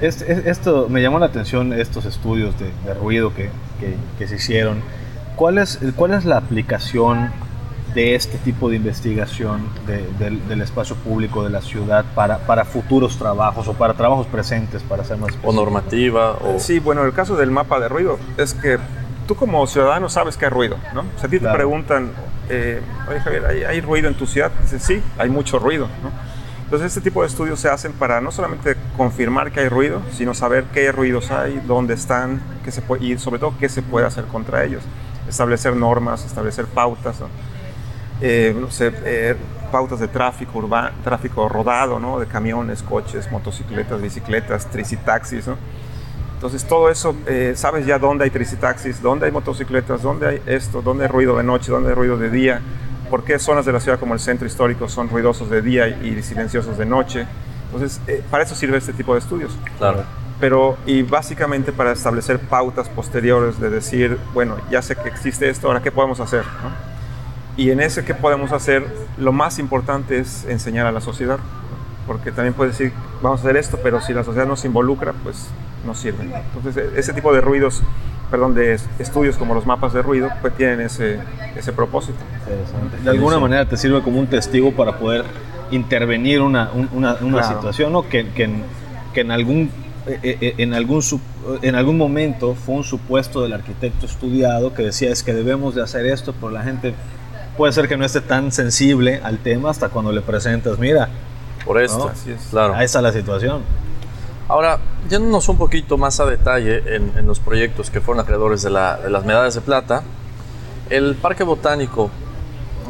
Este, 0.00 0.48
esto 0.50 0.88
me 0.88 1.02
llamó 1.02 1.18
la 1.18 1.26
atención, 1.26 1.72
estos 1.72 2.04
estudios 2.04 2.54
de, 2.58 2.94
ruido 2.94 3.32
que, 3.34 3.50
que, 4.18 4.28
se 4.28 4.36
hicieron. 4.36 4.82
¿Cuál 5.36 5.58
es, 5.58 5.80
¿Cuál 5.96 6.12
es 6.12 6.24
la 6.24 6.36
aplicación 6.36 7.30
de 7.94 8.14
este 8.14 8.38
tipo 8.38 8.68
de 8.68 8.76
investigación 8.76 9.68
del 10.18 10.60
espacio 10.60 10.96
público 10.96 11.44
de 11.44 11.50
la 11.50 11.62
ciudad 11.62 12.04
para, 12.14 12.38
para 12.38 12.64
futuros 12.64 13.16
trabajos 13.16 13.68
o 13.68 13.74
para 13.74 13.94
trabajos 13.94 14.26
presentes, 14.26 14.82
para 14.82 15.04
ser 15.04 15.16
más 15.18 15.32
O 15.42 15.52
normativa. 15.52 16.32
O... 16.32 16.58
Sí, 16.58 16.80
bueno, 16.80 17.04
el 17.04 17.12
caso 17.12 17.36
del 17.36 17.50
mapa 17.50 17.78
de 17.78 17.88
ruido 17.88 18.18
es 18.36 18.54
que 18.54 18.78
tú 19.28 19.36
como 19.36 19.66
ciudadano 19.66 20.08
sabes 20.08 20.36
que 20.36 20.46
hay 20.46 20.50
ruido, 20.50 20.76
¿no? 20.92 21.02
O 21.02 21.18
sea, 21.18 21.28
a 21.28 21.30
ti 21.30 21.38
te 21.38 21.48
preguntan, 21.48 22.10
eh, 22.48 22.80
oye 23.08 23.20
Javier, 23.20 23.66
¿hay, 23.68 23.80
ruido 23.80 24.08
en 24.08 24.14
tu 24.14 24.26
ciudad? 24.26 24.50
Dices, 24.62 24.82
sí, 24.82 25.00
hay 25.16 25.30
mucho 25.30 25.58
ruido, 25.58 25.86
¿no? 26.02 26.10
Entonces 26.64 26.88
este 26.88 27.02
tipo 27.02 27.20
de 27.20 27.28
estudios 27.28 27.60
se 27.60 27.68
hacen 27.68 27.92
para 27.92 28.20
no 28.20 28.32
solamente 28.32 28.74
confirmar 28.96 29.52
que 29.52 29.60
hay 29.60 29.68
ruido, 29.68 30.02
sino 30.12 30.34
saber 30.34 30.64
qué 30.72 30.90
ruidos 30.90 31.30
hay, 31.30 31.62
dónde 31.66 31.94
están, 31.94 32.42
qué 32.64 32.72
se 32.72 32.82
puede, 32.82 33.04
y 33.04 33.18
sobre 33.18 33.38
todo 33.38 33.54
qué 33.60 33.68
se 33.68 33.82
puede 33.82 34.06
hacer 34.06 34.24
contra 34.24 34.64
ellos. 34.64 34.82
Establecer 35.28 35.76
normas, 35.76 36.24
establecer 36.24 36.66
pautas. 36.66 37.20
¿no? 37.20 37.28
Eh, 38.20 38.54
no 38.58 38.70
sé, 38.70 38.92
eh, 39.04 39.36
pautas 39.72 39.98
de 40.00 40.08
tráfico 40.08 40.58
urbano, 40.58 40.90
tráfico 41.02 41.48
rodado, 41.48 41.98
¿no? 41.98 42.20
De 42.20 42.26
camiones, 42.26 42.82
coches, 42.82 43.30
motocicletas, 43.30 44.00
bicicletas, 44.00 44.66
tricitaxis, 44.70 45.48
¿no? 45.48 45.56
Entonces 46.34 46.64
todo 46.64 46.90
eso, 46.90 47.16
eh, 47.26 47.54
sabes 47.56 47.86
ya 47.86 47.98
dónde 47.98 48.24
hay 48.24 48.30
tricitaxis, 48.30 49.02
dónde 49.02 49.26
hay 49.26 49.32
motocicletas, 49.32 50.02
dónde 50.02 50.28
hay 50.28 50.42
esto, 50.46 50.82
dónde 50.82 51.04
hay 51.04 51.10
ruido 51.10 51.36
de 51.36 51.42
noche, 51.42 51.72
dónde 51.72 51.88
hay 51.90 51.94
ruido 51.94 52.16
de 52.16 52.30
día, 52.30 52.60
por 53.10 53.24
qué 53.24 53.38
zonas 53.38 53.64
de 53.64 53.72
la 53.72 53.80
ciudad 53.80 53.98
como 53.98 54.14
el 54.14 54.20
centro 54.20 54.46
histórico 54.46 54.88
son 54.88 55.08
ruidosos 55.08 55.50
de 55.50 55.62
día 55.62 55.88
y 55.88 56.22
silenciosos 56.22 56.76
de 56.78 56.86
noche. 56.86 57.26
Entonces, 57.66 58.00
para 58.30 58.44
eso 58.44 58.54
sirve 58.54 58.76
este 58.76 58.92
tipo 58.92 59.14
de 59.14 59.20
estudios. 59.20 59.56
Claro. 59.78 60.04
Pero, 60.38 60.76
y 60.86 61.02
básicamente 61.02 61.72
para 61.72 61.92
establecer 61.92 62.38
pautas 62.38 62.88
posteriores 62.88 63.58
de 63.58 63.70
decir, 63.70 64.18
bueno, 64.34 64.56
ya 64.70 64.82
sé 64.82 64.96
que 64.96 65.08
existe 65.08 65.48
esto, 65.48 65.68
ahora 65.68 65.82
qué 65.82 65.90
podemos 65.90 66.20
hacer, 66.20 66.44
¿no? 66.62 66.93
Y 67.56 67.70
en 67.70 67.80
ese 67.80 68.04
que 68.04 68.14
podemos 68.14 68.52
hacer, 68.52 68.84
lo 69.16 69.32
más 69.32 69.58
importante 69.58 70.18
es 70.18 70.44
enseñar 70.46 70.86
a 70.86 70.92
la 70.92 71.00
sociedad, 71.00 71.38
porque 72.06 72.32
también 72.32 72.54
puede 72.54 72.70
decir, 72.70 72.92
vamos 73.22 73.40
a 73.40 73.44
hacer 73.44 73.56
esto, 73.56 73.78
pero 73.82 74.00
si 74.00 74.12
la 74.12 74.24
sociedad 74.24 74.46
no 74.46 74.56
se 74.56 74.66
involucra, 74.66 75.12
pues 75.22 75.48
no 75.86 75.94
sirve. 75.94 76.24
Entonces, 76.24 76.76
e-, 76.76 76.98
ese 76.98 77.12
tipo 77.12 77.32
de 77.32 77.40
ruidos, 77.40 77.82
perdón, 78.30 78.54
de 78.54 78.78
estudios 78.98 79.36
como 79.36 79.54
los 79.54 79.66
mapas 79.66 79.92
de 79.92 80.02
ruido, 80.02 80.30
pues 80.40 80.54
tienen 80.56 80.80
ese, 80.80 81.20
ese 81.56 81.72
propósito. 81.72 82.18
De 83.04 83.10
alguna 83.10 83.38
manera 83.38 83.68
te 83.68 83.76
sirve 83.76 84.02
como 84.02 84.18
un 84.18 84.26
testigo 84.26 84.72
para 84.72 84.98
poder 84.98 85.24
intervenir 85.70 86.40
una, 86.40 86.70
una, 86.92 87.14
una 87.20 87.42
situación, 87.44 87.92
¿no? 87.92 88.08
que, 88.08 88.28
que, 88.30 88.44
en, 88.44 88.64
que 89.12 89.20
en 89.20 89.30
algún 89.30 89.70
e-, 90.06 90.38
e-, 90.40 90.54
en 90.62 90.74
algún, 90.74 91.02
en 91.62 91.74
algún 91.74 91.96
momento 91.96 92.54
fue 92.54 92.74
un 92.76 92.84
supuesto 92.84 93.42
del 93.42 93.52
arquitecto 93.52 94.06
estudiado 94.06 94.74
que 94.74 94.82
decía 94.82 95.10
es 95.10 95.22
que 95.22 95.32
debemos 95.32 95.74
de 95.74 95.82
hacer 95.82 96.06
esto, 96.06 96.34
pero 96.38 96.50
la 96.50 96.62
gente 96.62 96.94
puede 97.56 97.72
ser 97.72 97.88
que 97.88 97.96
no 97.96 98.04
esté 98.04 98.20
tan 98.20 98.52
sensible 98.52 99.20
al 99.22 99.38
tema 99.38 99.70
hasta 99.70 99.88
cuando 99.88 100.12
le 100.12 100.20
presentas, 100.20 100.78
mira. 100.78 101.08
Por 101.64 101.80
esto, 101.80 102.12
claro. 102.50 102.74
Ahí 102.74 102.84
está 102.84 103.00
la 103.00 103.12
situación. 103.12 103.62
Ahora, 104.48 104.78
yéndonos 105.08 105.48
un 105.48 105.56
poquito 105.56 105.96
más 105.96 106.20
a 106.20 106.26
detalle 106.26 106.82
en, 106.96 107.26
los 107.26 107.40
proyectos 107.40 107.90
que 107.90 108.02
fueron 108.02 108.22
acreedores 108.22 108.62
de, 108.62 108.70
las 108.70 109.24
medallas 109.24 109.54
de 109.54 109.62
plata, 109.62 110.02
el 110.90 111.14
Parque 111.14 111.44
Botánico, 111.44 112.10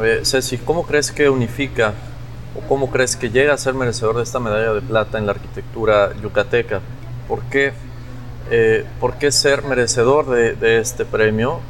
eh, 0.03 0.23
Ceci, 0.25 0.59
¿cómo 0.59 0.85
crees 0.85 1.13
que 1.13 1.31
unifica 1.31 1.95
o 2.57 2.67
cómo 2.67 2.91
crees 2.91 3.15
que 3.15 3.31
llega 3.31 3.55
a 3.55 3.59
ser 3.59 3.75
merecedor 3.75 4.17
de 4.17 4.25
esta 4.25 4.41
medalla 4.41 4.73
de 4.73 4.81
plata 4.81 5.19
en 5.19 5.27
la 5.27 5.33
arquitectura 5.33 6.13
yucateca? 6.21 6.81
¿Por 7.29 7.43
qué, 7.45 7.73
eh, 8.51 8.85
¿por 8.99 9.15
qué 9.15 9.31
ser 9.31 9.63
merecedor 9.63 10.29
de, 10.29 10.55
de 10.57 10.79
este 10.81 11.05
premio? 11.05 11.61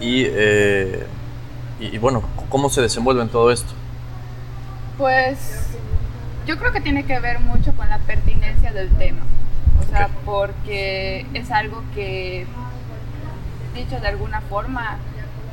Y, 0.00 0.26
eh, 0.26 1.04
y, 1.80 1.94
y 1.94 1.98
bueno, 1.98 2.22
¿cómo 2.48 2.68
se 2.68 2.80
desenvuelve 2.80 3.22
en 3.22 3.28
todo 3.28 3.50
esto? 3.50 3.72
Pues 4.98 5.38
yo 6.46 6.56
creo 6.58 6.72
que 6.72 6.80
tiene 6.80 7.04
que 7.04 7.18
ver 7.18 7.40
mucho 7.40 7.72
con 7.74 7.88
la 7.88 7.98
pertinencia 7.98 8.72
del 8.72 8.88
tema. 8.96 9.22
O 9.80 9.88
sea, 9.88 10.08
porque 10.24 11.26
es 11.34 11.50
algo 11.50 11.82
que, 11.94 12.46
dicho 13.74 14.00
de 14.00 14.08
alguna 14.08 14.40
forma, 14.42 14.98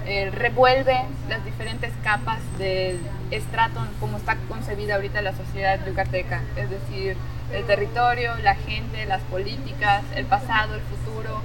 eh, 0.05 0.31
revuelve 0.31 0.97
las 1.29 1.43
diferentes 1.45 1.91
capas 2.03 2.39
del 2.57 2.99
estrato 3.31 3.79
como 3.99 4.17
está 4.17 4.35
concebida 4.47 4.95
ahorita 4.95 5.21
la 5.21 5.33
sociedad 5.35 5.79
yucateca. 5.85 6.41
Es 6.55 6.69
decir, 6.69 7.17
el 7.51 7.65
territorio, 7.65 8.35
la 8.43 8.55
gente, 8.55 9.05
las 9.05 9.21
políticas, 9.23 10.03
el 10.15 10.25
pasado, 10.25 10.75
el 10.75 10.81
futuro. 10.81 11.41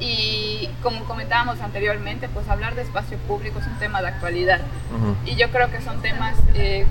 Y 0.00 0.68
como 0.82 1.04
comentábamos 1.04 1.60
anteriormente, 1.60 2.28
pues 2.28 2.48
hablar 2.48 2.74
de 2.74 2.82
espacio 2.82 3.18
público 3.18 3.58
es 3.58 3.66
un 3.66 3.78
tema 3.78 4.00
de 4.00 4.08
actualidad. 4.08 4.60
Y 5.26 5.36
yo 5.36 5.50
creo 5.50 5.70
que 5.70 5.80
son 5.82 6.00
temas 6.00 6.36
eh, 6.54 6.86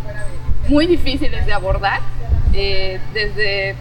muy 0.67 0.86
difíciles 0.86 1.45
de 1.45 1.54
abordar 1.54 2.02
eh, 2.54 3.00
desde 3.13 3.76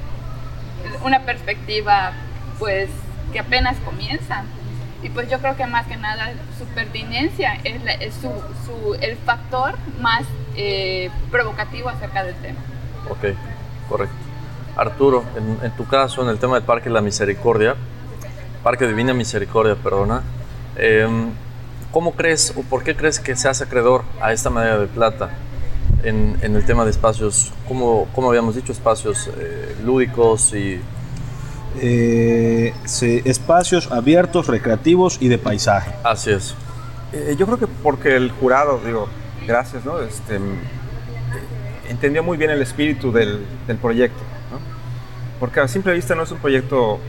una 1.05 1.21
perspectiva 1.21 2.13
pues 2.59 2.89
que 3.33 3.39
apenas 3.39 3.77
comienza. 3.85 4.45
Y 5.03 5.11
pues 5.11 5.31
yo 5.31 5.39
creo 5.39 5.57
que 5.57 5.67
más 5.67 5.87
que 5.87 5.97
nada 5.97 6.33
su 6.59 6.65
pertinencia 6.67 7.61
es, 7.63 7.85
la, 7.85 7.93
es 7.93 8.15
su, 8.15 8.31
su, 8.67 8.95
el 8.95 9.17
factor 9.19 9.77
más 10.01 10.25
eh, 10.57 11.11
provocativo 11.31 11.89
acerca 11.89 12.25
del 12.25 12.35
tema. 12.37 12.59
Ok, 13.09 13.37
correcto. 13.89 14.17
Arturo, 14.77 15.25
en, 15.37 15.59
en, 15.63 15.71
tu 15.73 15.87
caso, 15.87 16.23
en 16.23 16.29
el 16.29 16.39
tema 16.39 16.55
del 16.55 16.65
Parque 16.65 16.89
La 16.89 17.01
Misericordia, 17.01 17.77
Parque 18.69 18.87
Divina 18.87 19.15
Misericordia, 19.15 19.77
perdona, 19.77 20.21
eh, 20.77 21.09
¿cómo 21.91 22.13
crees 22.13 22.53
o 22.55 22.61
por 22.61 22.85
qué 22.85 22.95
crees 22.95 23.19
que 23.19 23.35
se 23.35 23.49
hace 23.49 23.65
acreedor 23.65 24.03
a 24.21 24.35
esta 24.35 24.51
medalla 24.51 24.77
de 24.77 24.87
plata 24.89 25.31
en, 26.05 26.37
en 26.43 26.55
el 26.55 26.67
tema 26.67 26.85
de 26.85 26.91
espacios, 26.91 27.51
como, 27.67 28.07
como 28.15 28.29
habíamos 28.29 28.57
dicho, 28.57 28.73
espacios 28.73 29.31
eh, 29.39 29.75
lúdicos 29.83 30.53
y 30.53 30.83
eh, 31.81 32.75
sí, 32.85 33.23
espacios 33.25 33.91
abiertos, 33.91 34.49
recreativos 34.49 35.17
y 35.19 35.29
de 35.29 35.39
paisaje. 35.39 35.91
Así 36.05 36.33
es. 36.33 36.55
Eh, 37.15 37.37
yo 37.39 37.47
creo 37.47 37.59
que 37.59 37.69
porque 37.69 38.17
el 38.17 38.31
jurado, 38.33 38.83
digo, 38.85 39.09
gracias, 39.47 39.87
¿no? 39.87 39.99
Este, 40.03 40.37
eh, 40.37 40.41
entendió 41.89 42.23
muy 42.23 42.37
bien 42.37 42.51
el 42.51 42.61
espíritu 42.61 43.13
del, 43.13 43.47
del 43.67 43.79
proyecto, 43.79 44.21
¿no? 44.53 44.59
Porque 45.41 45.59
a 45.59 45.69
simple 45.69 45.95
vista 45.95 46.15
no 46.15 46.25
es 46.25 46.33
un 46.33 46.39
proyecto 46.39 47.01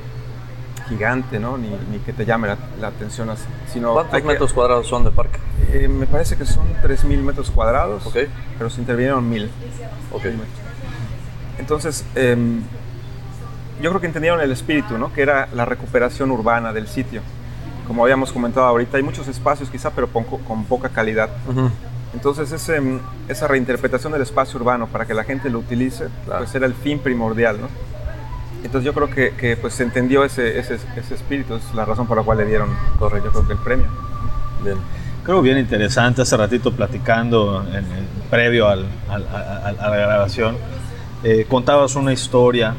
gigante, 0.90 1.40
¿no? 1.40 1.58
Ni, 1.58 1.70
ni 1.70 2.00
que 2.00 2.12
te 2.12 2.26
llame 2.26 2.48
la, 2.48 2.58
la 2.82 2.88
atención 2.88 3.30
así. 3.30 3.46
Sino 3.72 3.94
¿Cuántos 3.94 4.24
metros 4.24 4.50
que, 4.50 4.56
cuadrados 4.56 4.88
son 4.88 5.06
de 5.06 5.12
parque? 5.12 5.40
Eh, 5.72 5.88
me 5.88 6.08
parece 6.08 6.36
que 6.36 6.46
son 6.46 6.68
3.000 6.84 7.22
metros 7.22 7.52
cuadrados, 7.52 8.06
okay. 8.06 8.28
pero 8.58 8.70
se 8.70 8.82
intervinieron 8.82 9.32
1.000. 9.32 9.50
Okay. 10.12 10.38
Entonces, 11.60 12.04
eh, 12.16 12.36
yo 13.82 13.90
creo 13.90 14.02
que 14.02 14.08
entendieron 14.08 14.42
el 14.42 14.52
espíritu, 14.52 14.98
¿no? 14.98 15.14
que 15.14 15.22
era 15.22 15.48
la 15.54 15.66
recuperación 15.66 16.32
urbana 16.32 16.74
del 16.74 16.88
sitio. 16.88 17.22
Como 17.88 18.04
habíamos 18.04 18.32
comentado 18.32 18.66
ahorita, 18.66 18.98
hay 18.98 19.04
muchos 19.04 19.28
espacios 19.28 19.70
quizá, 19.70 19.92
pero 19.92 20.08
con, 20.10 20.24
con 20.24 20.66
poca 20.66 20.90
calidad. 20.90 21.30
Uh 21.48 21.52
-huh. 21.52 21.72
Entonces 22.14 22.52
ese, 22.52 22.82
esa 23.28 23.48
reinterpretación 23.48 24.12
del 24.12 24.24
espacio 24.24 24.60
urbano 24.60 24.88
para 24.88 25.06
que 25.06 25.14
la 25.14 25.24
gente 25.24 25.50
lo 25.50 25.60
utilice, 25.60 26.08
claro. 26.26 26.44
pues 26.44 26.56
era 26.56 26.66
el 26.66 26.74
fin 26.74 27.00
primordial. 27.00 27.62
¿no? 27.62 27.68
Entonces 28.64 28.84
yo 28.84 28.94
creo 28.94 29.10
que, 29.10 29.32
que 29.36 29.56
pues 29.58 29.74
se 29.74 29.84
entendió 29.84 30.24
ese, 30.24 30.60
ese, 30.60 30.78
ese, 30.96 31.16
espíritu, 31.16 31.56
es 31.56 31.74
la 31.74 31.86
razón 31.86 32.08
por 32.08 32.18
la 32.18 32.24
cual 32.24 32.40
le 32.40 32.46
dieron, 32.46 32.70
correcto, 32.98 33.28
yo 33.28 33.32
creo 33.32 33.48
que 33.48 33.54
el 33.54 33.60
premio. 33.60 33.88
Bien. 34.64 34.78
Creo 35.24 35.42
bien 35.42 35.58
interesante, 35.58 36.22
hace 36.22 36.36
ratito 36.36 36.72
platicando 36.72 37.66
en, 37.70 37.78
en, 37.78 38.08
previo 38.30 38.68
al, 38.68 38.86
al, 39.10 39.28
al, 39.28 39.80
a 39.80 39.90
la 39.90 39.98
grabación, 39.98 40.58
eh, 41.24 41.46
contabas 41.48 41.96
una 41.96 42.14
historia 42.14 42.76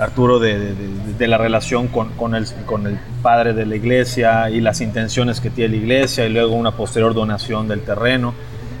Arturo, 0.00 0.38
de, 0.38 0.58
de, 0.58 0.74
de, 1.18 1.28
la 1.28 1.36
relación 1.36 1.88
con, 1.88 2.08
con, 2.12 2.34
el, 2.34 2.46
con 2.64 2.86
el 2.86 2.98
padre 3.22 3.52
de 3.52 3.66
la 3.66 3.76
iglesia 3.76 4.48
y 4.48 4.62
las 4.62 4.80
intenciones 4.80 5.40
que 5.40 5.50
tiene 5.50 5.76
la 5.76 5.82
iglesia 5.82 6.26
y 6.26 6.32
luego 6.32 6.54
una 6.54 6.70
posterior 6.70 7.12
donación 7.12 7.68
del 7.68 7.82
terreno. 7.82 8.32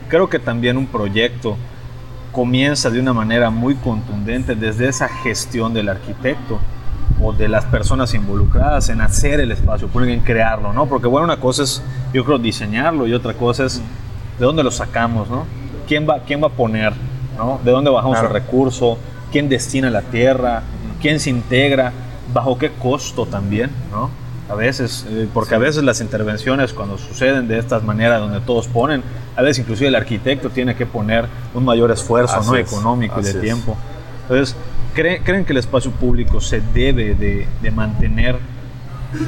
Creo 0.08 0.30
que 0.30 0.38
también 0.38 0.78
un 0.78 0.86
proyecto 0.86 1.58
comienza 2.32 2.90
de 2.90 3.00
una 3.00 3.12
manera 3.12 3.50
muy 3.50 3.74
contundente 3.74 4.54
desde 4.54 4.88
esa 4.88 5.08
gestión 5.08 5.74
del 5.74 5.88
arquitecto 5.88 6.58
o 7.20 7.32
de 7.32 7.48
las 7.48 7.64
personas 7.66 8.14
involucradas 8.14 8.88
en 8.88 9.00
hacer 9.00 9.40
el 9.40 9.52
espacio, 9.52 9.88
en 9.94 10.20
crearlo, 10.20 10.72
¿no? 10.72 10.86
Porque 10.86 11.06
bueno, 11.06 11.24
una 11.24 11.38
cosa 11.38 11.64
es, 11.64 11.82
yo 12.14 12.24
creo, 12.24 12.38
diseñarlo 12.38 13.06
y 13.06 13.14
otra 13.14 13.34
cosa 13.34 13.64
es 13.66 13.78
de 14.38 14.44
dónde 14.44 14.62
lo 14.62 14.70
sacamos, 14.70 15.28
¿no? 15.28 15.44
¿Quién 15.86 16.08
va, 16.08 16.20
quién 16.20 16.42
va 16.42 16.46
a 16.46 16.50
poner, 16.50 16.92
¿no? 17.36 17.60
¿De 17.64 17.70
dónde 17.70 17.90
bajamos 17.90 18.18
claro. 18.18 18.34
el 18.34 18.42
recurso? 18.42 18.98
¿Quién 19.30 19.48
destina 19.48 19.90
la 19.90 20.02
tierra? 20.02 20.62
quién 21.00 21.18
se 21.18 21.30
integra, 21.30 21.92
bajo 22.32 22.58
qué 22.58 22.70
costo 22.70 23.26
también, 23.26 23.70
¿no? 23.90 24.10
A 24.50 24.54
veces, 24.54 25.06
eh, 25.08 25.28
porque 25.32 25.50
sí. 25.50 25.54
a 25.54 25.58
veces 25.58 25.84
las 25.84 26.00
intervenciones 26.00 26.72
cuando 26.72 26.98
suceden 26.98 27.46
de 27.46 27.58
estas 27.58 27.84
maneras 27.84 28.20
donde 28.20 28.40
todos 28.40 28.66
ponen, 28.66 29.02
a 29.36 29.42
veces 29.42 29.60
inclusive 29.60 29.88
el 29.88 29.94
arquitecto 29.94 30.50
tiene 30.50 30.74
que 30.74 30.86
poner 30.86 31.26
un 31.54 31.64
mayor 31.64 31.90
esfuerzo 31.92 32.42
¿no? 32.42 32.56
económico 32.56 33.20
y 33.20 33.22
de 33.22 33.30
es. 33.30 33.40
tiempo. 33.40 33.76
Entonces, 34.22 34.56
¿creen, 34.92 35.22
¿creen, 35.22 35.44
que 35.44 35.52
el 35.52 35.58
espacio 35.58 35.92
público 35.92 36.40
se 36.40 36.60
debe 36.60 37.14
de, 37.14 37.46
de, 37.62 37.70
mantener 37.70 38.38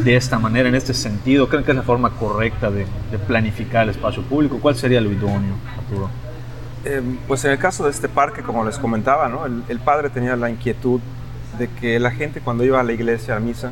de 0.05 0.17
esta 0.17 0.41
manera, 0.41 0.69
en 0.69 0.75
este 0.75 0.93
sentido? 0.93 1.49
¿Creen 1.49 1.65
que 1.65 1.71
es 1.71 1.77
la 1.77 1.85
forma 1.85 2.11
correcta 2.11 2.71
de, 2.71 2.87
de 3.11 3.19
planificar 3.19 3.85
el 3.85 3.91
espacio 3.91 4.23
público? 4.23 4.59
¿Cuál 4.61 4.75
sería 4.75 5.01
lo 5.01 5.13
idóneo, 5.13 5.55
Arturo? 5.79 6.11
Eh, 6.85 7.01
pues 7.29 7.45
en 7.45 7.53
el 7.53 7.59
caso 7.59 7.85
de 7.85 7.91
este 7.91 8.09
parque, 8.09 8.43
como 8.43 8.65
les 8.65 8.77
comentaba, 8.77 9.29
¿no? 9.29 9.47
el, 9.47 9.63
el 9.69 9.79
padre 9.79 10.11
tenía 10.11 10.35
la 10.35 10.51
inquietud 10.51 11.01
de 11.59 11.69
que 11.69 12.01
la 12.01 12.11
gente 12.11 12.41
cuando 12.41 12.65
iba 12.65 12.81
a 12.81 12.83
la 12.83 12.93
iglesia 12.93 13.37
a 13.37 13.41
misa 13.41 13.71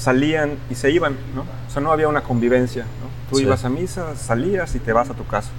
salían 0.00 0.56
y 0.70 0.74
se 0.74 0.90
iban, 0.90 1.16
¿no? 1.34 1.42
O 1.42 1.70
sea, 1.70 1.82
no 1.82 1.92
había 1.92 2.08
una 2.08 2.22
convivencia, 2.22 2.82
¿no? 2.82 3.30
Tú 3.30 3.36
sí. 3.36 3.42
ibas 3.42 3.64
a 3.64 3.68
misa, 3.68 4.16
salías 4.16 4.74
y 4.74 4.78
te 4.80 4.92
vas 4.92 5.10
a 5.10 5.14
tu 5.14 5.26
casa. 5.26 5.50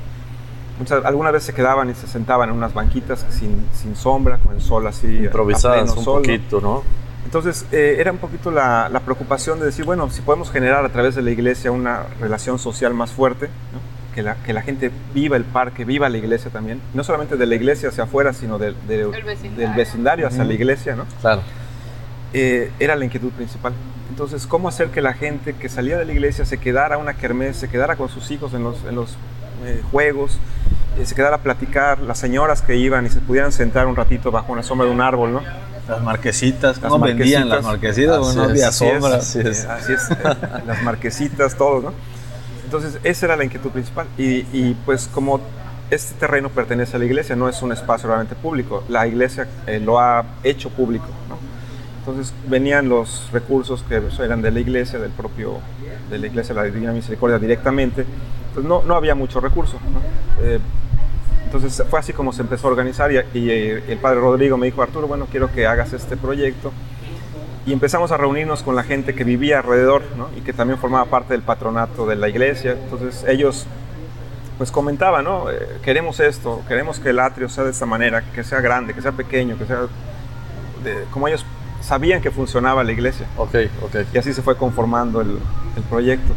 Muchas, 0.79 1.05
algunas 1.05 1.31
veces 1.31 1.47
se 1.47 1.53
quedaban 1.53 1.89
y 1.89 1.93
se 1.93 2.07
sentaban 2.07 2.49
en 2.49 2.55
unas 2.55 2.73
banquitas 2.73 3.25
sin, 3.29 3.65
sin 3.73 3.95
sombra, 3.95 4.39
con 4.39 4.55
el 4.55 4.61
sol 4.61 4.87
así. 4.87 5.25
Improvisadas 5.25 5.95
un 5.95 6.03
sol, 6.03 6.21
poquito, 6.21 6.59
¿no? 6.59 6.83
Entonces, 7.23 7.65
eh, 7.71 7.97
era 7.99 8.11
un 8.11 8.17
poquito 8.17 8.49
la, 8.49 8.89
la, 8.89 8.99
preocupación 9.01 9.59
de 9.59 9.65
decir, 9.65 9.85
bueno, 9.85 10.09
si 10.09 10.21
podemos 10.21 10.51
generar 10.51 10.83
a 10.83 10.89
través 10.89 11.15
de 11.15 11.21
la 11.21 11.29
iglesia 11.29 11.71
una 11.71 12.03
relación 12.19 12.57
social 12.57 12.93
más 12.93 13.11
fuerte, 13.11 13.45
¿no? 13.45 13.91
que, 14.13 14.21
la, 14.21 14.35
que 14.35 14.53
la 14.53 14.61
gente 14.61 14.91
viva 15.13 15.37
el 15.37 15.45
parque, 15.45 15.85
viva 15.85 16.09
la 16.09 16.17
iglesia 16.17 16.51
también, 16.51 16.81
no 16.93 17.03
solamente 17.03 17.37
de 17.37 17.45
la 17.45 17.55
iglesia 17.55 17.89
hacia 17.89 18.03
afuera, 18.03 18.33
sino 18.33 18.57
de, 18.57 18.73
de, 18.87 19.05
vecindario. 19.05 19.67
del 19.67 19.73
vecindario 19.73 20.27
hacia 20.27 20.43
la 20.43 20.53
iglesia, 20.53 20.95
¿no? 20.95 21.05
Claro. 21.21 21.41
Eh, 22.33 22.71
era 22.79 22.95
la 22.95 23.05
inquietud 23.05 23.31
principal. 23.31 23.73
Entonces, 24.09 24.47
¿cómo 24.47 24.69
hacer 24.69 24.89
que 24.89 25.01
la 25.01 25.13
gente 25.13 25.53
que 25.53 25.69
salía 25.69 25.97
de 25.97 26.05
la 26.05 26.13
iglesia 26.13 26.45
se 26.45 26.57
quedara 26.57 26.95
a 26.95 26.97
una 26.97 27.13
kermés, 27.13 27.57
se 27.57 27.69
quedara 27.69 27.95
con 27.95 28.09
sus 28.09 28.31
hijos 28.31 28.53
en 28.53 28.63
los, 28.63 28.83
en 28.85 28.95
los 28.95 29.17
eh, 29.65 29.81
juegos, 29.91 30.37
eh, 30.97 31.05
se 31.05 31.15
quedara 31.15 31.37
a 31.37 31.39
platicar, 31.39 31.99
las 31.99 32.17
señoras 32.19 32.61
que 32.61 32.75
iban 32.75 33.05
y 33.05 33.09
se 33.09 33.19
pudieran 33.19 33.51
sentar 33.51 33.87
un 33.87 33.95
ratito 33.95 34.31
bajo 34.31 34.51
una 34.51 34.63
sombra 34.63 34.87
de 34.87 34.93
un 34.93 35.01
árbol, 35.01 35.33
¿no? 35.33 35.41
Las 35.87 36.01
marquesitas, 36.01 36.79
¿cómo 36.79 36.99
vendían 36.99 37.49
las 37.49 37.63
marquesitas? 37.63 38.19
Bueno, 38.19 38.43
no 38.43 38.49
había 38.49 38.71
sombra. 38.71 39.15
Así 39.15 39.39
es, 39.39 39.65
así 39.65 39.93
es. 39.93 40.09
las 40.65 40.81
marquesitas, 40.83 41.55
todo, 41.55 41.81
¿no? 41.81 41.93
Entonces, 42.63 42.99
esa 43.03 43.25
era 43.25 43.35
la 43.35 43.43
inquietud 43.43 43.71
principal. 43.71 44.07
Y, 44.17 44.45
y, 44.53 44.77
pues 44.85 45.09
como 45.13 45.41
este 45.89 46.13
terreno 46.15 46.49
pertenece 46.49 46.95
a 46.95 46.99
la 46.99 47.05
iglesia, 47.05 47.35
no 47.35 47.49
es 47.49 47.61
un 47.61 47.71
espacio 47.73 48.07
realmente 48.07 48.35
público, 48.35 48.83
la 48.87 49.07
iglesia 49.07 49.47
eh, 49.67 49.79
lo 49.79 49.99
ha 49.99 50.23
hecho 50.43 50.69
público. 50.69 51.07
¿no? 51.27 51.50
Entonces 52.01 52.33
venían 52.47 52.89
los 52.89 53.29
recursos 53.31 53.83
que 53.83 54.01
eran 54.23 54.41
de 54.41 54.49
la 54.49 54.59
iglesia, 54.59 54.97
del 54.97 55.11
propio, 55.11 55.59
de 56.09 56.17
la 56.17 56.27
iglesia 56.27 56.55
de 56.55 56.61
la 56.61 56.65
Divina 56.65 56.91
Misericordia 56.91 57.37
directamente. 57.37 58.05
Entonces 58.49 58.67
no, 58.67 58.81
no 58.83 58.95
había 58.95 59.13
mucho 59.13 59.39
recurso. 59.39 59.77
¿no? 59.93 60.43
Eh, 60.43 60.59
entonces 61.45 61.83
fue 61.89 61.99
así 61.99 62.11
como 62.11 62.33
se 62.33 62.41
empezó 62.41 62.67
a 62.67 62.71
organizar 62.71 63.11
y, 63.11 63.17
y, 63.37 63.49
eh, 63.51 63.83
el 63.87 63.99
padre 63.99 64.19
Rodrigo 64.19 64.57
me 64.57 64.65
dijo, 64.65 64.81
Arturo, 64.81 65.07
bueno, 65.07 65.27
quiero 65.29 65.51
que 65.51 65.67
hagas 65.67 65.93
este 65.93 66.17
proyecto 66.17 66.71
y 67.67 67.73
empezamos 67.73 68.11
a 68.11 68.17
reunirnos 68.17 68.63
con 68.63 68.75
la 68.75 68.83
gente 68.83 69.13
que 69.13 69.23
vivía 69.23 69.59
alrededor 69.59 70.01
¿no? 70.17 70.29
y 70.35 70.41
que 70.41 70.53
también 70.53 70.79
formaba 70.79 71.05
parte 71.05 71.33
del 71.35 71.43
patronato 71.43 72.07
de 72.07 72.15
la 72.15 72.29
iglesia. 72.29 72.71
Entonces 72.71 73.23
ellos 73.27 73.67
pues 74.57 74.71
comentaban, 74.71 75.25
¿no? 75.25 75.51
Eh, 75.51 75.77
queremos 75.83 76.19
esto, 76.19 76.61
queremos 76.67 76.99
que 76.99 77.09
el 77.09 77.19
atrio 77.19 77.49
sea 77.49 77.63
de 77.63 77.71
esta 77.71 77.85
manera, 77.85 78.23
que 78.33 78.43
sea 78.43 78.61
grande, 78.61 78.93
que 78.93 79.01
sea 79.01 79.11
pequeño, 79.11 79.57
que 79.57 79.65
sea 79.65 79.81
de, 80.83 81.03
como 81.11 81.27
ellos 81.27 81.45
sabían 81.81 82.21
que 82.21 82.31
funcionaba 82.31 82.83
la 82.83 82.91
iglesia. 82.91 83.27
Ok, 83.37 83.55
ok. 83.83 83.95
Y 84.13 84.17
así 84.17 84.33
se 84.33 84.41
fue 84.41 84.55
conformando 84.57 85.21
el, 85.21 85.37
el 85.75 85.83
proyecto. 85.89 86.33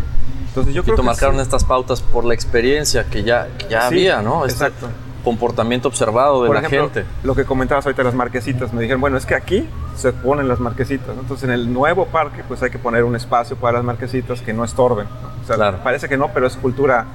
Entonces 0.49 0.73
yo 0.75 0.83
creo 0.85 0.95
y 0.95 0.99
que 0.99 1.03
marcaron 1.03 1.37
sí. 1.37 1.43
estas 1.43 1.65
pautas 1.65 2.01
por 2.03 2.25
la 2.25 2.35
experiencia 2.35 3.05
que 3.05 3.25
ya, 3.25 3.49
que 3.59 3.69
ya 3.69 3.81
sí, 3.83 3.87
había, 3.87 4.23
¿no? 4.23 4.45
Exacto. 4.45 4.89
comportamiento 5.25 5.89
observado 5.89 6.43
de 6.43 6.47
Por 6.49 6.57
la 6.61 6.67
ejemplo, 6.67 6.91
gente. 6.95 7.05
Lo 7.25 7.35
que 7.35 7.45
comentabas 7.45 7.85
ahorita, 7.87 8.03
las 8.05 8.15
marquesitas, 8.15 8.73
me 8.73 8.83
dijeron, 8.83 9.01
bueno, 9.01 9.17
es 9.17 9.27
que 9.27 9.35
aquí 9.35 9.69
se 9.97 10.13
ponen 10.13 10.47
las 10.49 10.61
marquesitas, 10.61 11.15
¿no? 11.15 11.23
entonces 11.23 11.45
en 11.49 11.55
el 11.55 11.73
nuevo 11.73 12.07
parque 12.07 12.43
pues 12.47 12.63
hay 12.63 12.71
que 12.71 12.79
poner 12.79 13.05
un 13.05 13.15
espacio 13.17 13.57
para 13.57 13.79
las 13.79 13.85
marquesitas 13.85 14.41
que 14.43 14.53
no 14.53 14.65
estorben. 14.65 15.07
¿no? 15.07 15.43
O 15.43 15.47
sea, 15.47 15.57
Claro. 15.57 15.79
parece 15.83 16.09
que 16.09 16.17
no, 16.17 16.29
pero 16.35 16.47
es 16.47 16.57
cultura. 16.57 17.07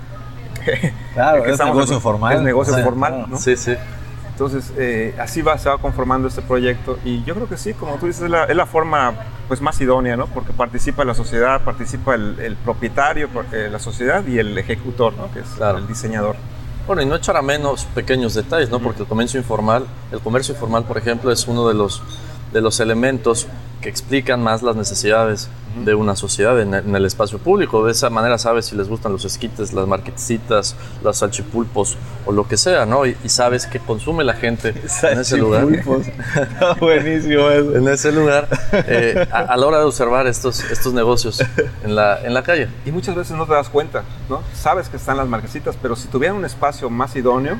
que- 0.66 0.94
Claro, 1.14 1.44
que 1.44 1.52
es 1.52 1.60
negocio 1.60 2.00
formal. 2.00 2.36
Es 2.36 2.42
negocio 2.42 2.74
O 2.74 2.76
sea, 2.78 2.86
formal, 2.86 3.12
claro. 3.14 3.28
¿no? 3.30 3.38
Sí, 3.38 3.56
sí. 3.56 3.76
Entonces, 4.40 4.72
eh, 4.78 5.14
así 5.20 5.42
va, 5.42 5.58
se 5.58 5.68
va 5.68 5.78
conformando 5.80 6.30
este 6.30 6.42
proyecto 6.42 6.98
y 7.04 7.26
yo 7.26 7.36
creo 7.36 7.50
que 7.50 7.58
sí, 7.58 7.74
como 7.74 7.98
tú 7.98 8.06
dices, 8.06 8.22
es 8.22 8.30
la, 8.30 8.46
es 8.46 8.56
la 8.56 8.66
forma 8.66 9.14
pues, 9.50 9.60
más 9.60 9.82
idónea, 9.82 10.16
¿no? 10.16 10.28
Porque 10.28 10.54
participa 10.54 11.04
la 11.04 11.14
sociedad, 11.14 11.62
participa 11.66 12.16
el, 12.16 12.40
el 12.40 12.56
propietario, 12.56 13.28
eh, 13.52 13.68
la 13.70 13.80
sociedad 13.80 14.26
y 14.26 14.40
el 14.40 14.58
ejecutor, 14.58 15.14
¿no? 15.16 15.30
Que 15.34 15.42
es 15.42 15.46
Claro. 15.58 15.80
el 15.80 15.88
diseñador. 15.88 16.38
Bueno, 16.88 17.02
y 17.02 17.06
no 17.06 17.16
echar 17.16 17.36
a 17.36 17.42
menos 17.42 17.84
pequeños 17.94 18.34
detalles, 18.34 18.70
¿no? 18.70 18.80
Porque 18.80 19.02
el 19.02 19.10
comercio 19.10 19.42
informal, 19.42 19.86
el 20.10 20.22
comercio 20.22 20.54
informal, 20.54 20.86
por 20.86 20.98
ejemplo, 20.98 21.34
es 21.34 21.46
uno 21.46 21.68
de 21.68 21.74
los, 21.74 22.02
de 22.54 22.62
los 22.62 22.80
elementos 22.80 23.46
que 23.82 23.90
explican 23.90 24.42
más 24.42 24.64
las 24.64 24.78
necesidades 24.78 25.50
de 25.84 25.94
una 25.96 26.16
sociedad 26.16 26.60
en, 26.60 26.74
en 26.74 26.96
el 26.96 27.06
espacio 27.06 27.38
público. 27.40 27.86
De 27.86 27.92
esa 27.92 28.10
manera 28.10 28.38
sabes 28.38 28.66
si 28.66 28.76
les 28.76 28.90
gustan 28.90 29.12
los 29.12 29.24
esquites, 29.26 29.72
las 29.74 29.88
marquetitas, 29.88 30.76
los 31.04 31.18
salchipulpos 31.18 31.98
o 32.26 32.32
lo 32.32 32.48
que 32.48 32.58
sea, 32.58 32.86
¿no? 32.86 33.06
Y, 33.06 33.16
y 33.24 33.30
sabes 33.30 33.66
qué 33.68 33.80
consume 33.80 34.24
la 34.24 34.34
gente 34.34 34.70
en 35.04 35.20
ese 35.20 35.38
lugar. 35.38 35.62
Salchipulpos. 35.62 36.08
Está 36.08 36.74
buenísimo 36.80 37.50
eso. 37.50 37.76
En 37.76 37.88
ese 37.88 38.12
lugar, 38.12 38.48
eh, 38.74 39.28
a, 39.32 39.38
a 39.40 39.58
la 39.58 39.66
hora 39.68 39.78
de 39.80 39.86
observar 39.86 40.28
estos, 40.28 40.60
estos 40.72 40.94
negocios 40.94 41.42
en 41.84 41.96
la, 41.96 42.22
en 42.26 42.34
la 42.34 42.44
calle. 42.44 42.68
Y 42.86 42.92
muchas 42.92 43.16
veces 43.16 43.38
no 43.38 43.46
te 43.46 43.54
das 43.54 43.70
cuenta, 43.70 44.04
¿no? 44.30 44.42
Sabes 44.54 44.90
que 44.90 44.98
están 44.98 45.18
las 45.18 45.28
marquesitas, 45.28 45.78
pero 45.82 45.96
si 45.96 46.08
tuvieran 46.08 46.38
un 46.38 46.46
espacio 46.46 46.90
más 46.90 47.16
idóneo, 47.16 47.58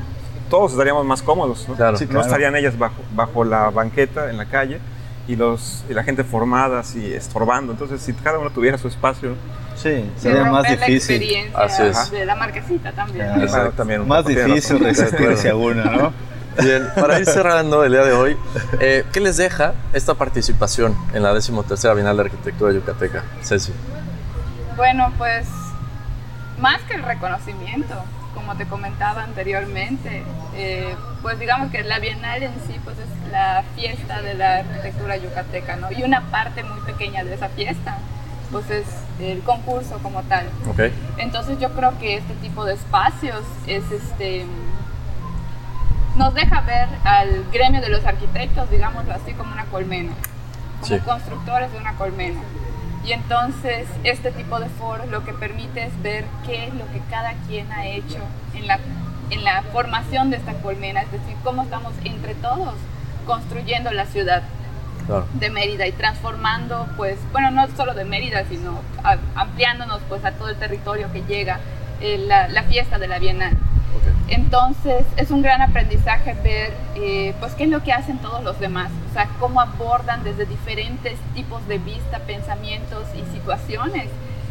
todos 0.50 0.72
estaríamos 0.72 1.06
más 1.06 1.22
cómodos, 1.22 1.66
¿no? 1.68 1.74
Claro. 1.76 1.96
Sí, 1.96 2.04
No 2.06 2.10
claro. 2.10 2.26
estarían 2.26 2.56
ellas 2.56 2.76
bajo, 2.78 2.96
bajo 3.14 3.44
la 3.44 3.70
banqueta 3.70 4.30
en 4.30 4.36
la 4.36 4.46
calle 4.46 4.80
y, 5.28 5.36
los, 5.36 5.84
y 5.88 5.94
la 5.94 6.02
gente 6.02 6.24
formada 6.24 6.80
así 6.80 7.12
estorbando. 7.12 7.72
Entonces, 7.72 8.00
si 8.00 8.12
cada 8.12 8.38
uno 8.38 8.50
tuviera 8.50 8.78
su 8.78 8.88
espacio, 8.88 9.34
Sí, 9.76 10.04
sería 10.18 10.44
más 10.44 10.64
la 10.64 10.70
difícil. 10.76 11.16
experiencia 11.16 11.58
Así 11.58 11.82
es. 11.84 12.10
de 12.10 12.26
la 12.26 12.34
marquesita 12.34 12.92
también. 12.92 13.26
Claro. 13.32 13.46
claro, 13.46 13.72
también. 13.72 14.06
Más 14.06 14.26
difícil 14.26 14.78
razón. 14.78 14.80
resistirse 14.80 15.48
a 15.48 15.56
una, 15.56 15.84
¿no? 15.84 16.12
Bien, 16.62 16.86
para 16.96 17.18
ir 17.18 17.24
cerrando 17.24 17.82
el 17.84 17.92
día 17.92 18.02
de 18.04 18.12
hoy, 18.12 18.36
eh, 18.80 19.04
¿qué 19.12 19.20
les 19.20 19.38
deja 19.38 19.72
esta 19.94 20.14
participación 20.14 20.94
en 21.14 21.22
la 21.22 21.32
13 21.32 21.94
Bienal 21.94 22.16
de 22.16 22.22
Arquitectura 22.24 22.72
Yucateca? 22.72 23.22
Ceci. 23.42 23.72
Bueno, 24.76 25.10
pues 25.16 25.46
más 26.58 26.82
que 26.82 26.94
el 26.94 27.02
reconocimiento, 27.02 27.94
como 28.40 28.56
te 28.56 28.66
comentaba 28.66 29.22
anteriormente, 29.22 30.22
eh, 30.56 30.94
pues 31.22 31.38
digamos 31.38 31.70
que 31.70 31.82
la 31.84 31.98
Bienal 31.98 32.42
en 32.42 32.54
sí 32.66 32.74
pues 32.82 32.96
es 32.98 33.30
la 33.32 33.62
fiesta 33.76 34.22
de 34.22 34.34
la 34.34 34.56
arquitectura 34.58 35.16
yucateca, 35.18 35.76
¿no? 35.76 35.92
Y 35.92 36.02
una 36.02 36.22
parte 36.30 36.62
muy 36.64 36.80
pequeña 36.80 37.22
de 37.22 37.34
esa 37.34 37.48
fiesta 37.50 37.98
pues 38.50 38.68
es 38.70 38.86
el 39.20 39.40
concurso 39.42 39.98
como 40.02 40.22
tal. 40.22 40.46
¿Ok? 40.68 40.80
Entonces 41.18 41.58
yo 41.60 41.70
creo 41.74 41.96
que 41.98 42.16
este 42.16 42.34
tipo 42.34 42.64
de 42.64 42.74
espacios 42.74 43.42
es 43.66 43.84
este 43.92 44.46
nos 46.16 46.34
deja 46.34 46.60
ver 46.62 46.88
al 47.04 47.44
gremio 47.52 47.80
de 47.80 47.88
los 47.88 48.04
arquitectos, 48.04 48.68
digámoslo 48.70 49.14
así, 49.14 49.32
como 49.34 49.52
una 49.52 49.64
colmena, 49.66 50.12
como 50.80 50.86
Sí. 50.86 50.98
constructores 51.00 51.70
de 51.72 51.78
una 51.78 51.94
colmena. 51.94 52.40
Y 53.04 53.12
entonces 53.12 53.86
este 54.04 54.30
tipo 54.30 54.60
de 54.60 54.68
foros 54.68 55.08
lo 55.08 55.24
que 55.24 55.32
permite 55.32 55.84
es 55.84 56.02
ver 56.02 56.24
qué 56.46 56.66
es 56.66 56.74
lo 56.74 56.86
que 56.92 57.00
cada 57.10 57.32
quien 57.48 57.70
ha 57.72 57.86
hecho 57.86 58.18
en 58.54 58.66
la, 58.66 58.78
en 59.30 59.42
la 59.44 59.62
formación 59.72 60.30
de 60.30 60.36
esta 60.36 60.52
colmena, 60.54 61.02
es 61.02 61.10
decir, 61.12 61.34
cómo 61.42 61.62
estamos 61.62 61.92
entre 62.04 62.34
todos 62.34 62.74
construyendo 63.26 63.90
la 63.92 64.06
ciudad 64.06 64.42
Claro. 65.06 65.26
de 65.32 65.50
Mérida 65.50 65.86
y 65.88 65.92
transformando, 65.92 66.86
pues, 66.96 67.18
bueno, 67.32 67.50
no 67.50 67.66
solo 67.76 67.94
de 67.94 68.04
Mérida, 68.04 68.44
sino 68.48 68.78
a- 69.02 69.16
ampliándonos 69.34 70.00
pues 70.08 70.24
a 70.24 70.32
todo 70.32 70.50
el 70.50 70.56
territorio 70.56 71.10
que 71.10 71.22
llega 71.22 71.58
eh, 72.00 72.18
la, 72.28 72.46
la 72.48 72.62
fiesta 72.64 72.98
de 72.98 73.08
la 73.08 73.18
Bienal. 73.18 73.56
Entonces 74.28 75.04
es 75.16 75.30
un 75.30 75.42
gran 75.42 75.62
aprendizaje 75.62 76.34
ver 76.44 76.72
eh, 76.96 77.34
pues 77.40 77.54
qué 77.54 77.64
es 77.64 77.70
lo 77.70 77.82
que 77.82 77.92
hacen 77.92 78.18
todos 78.18 78.44
los 78.44 78.60
demás, 78.60 78.90
o 79.10 79.12
sea, 79.12 79.28
cómo 79.40 79.60
abordan 79.60 80.22
desde 80.24 80.46
diferentes 80.46 81.18
tipos 81.34 81.66
de 81.66 81.78
vista, 81.78 82.20
pensamientos 82.20 83.04
y 83.14 83.32
situaciones 83.34 84.08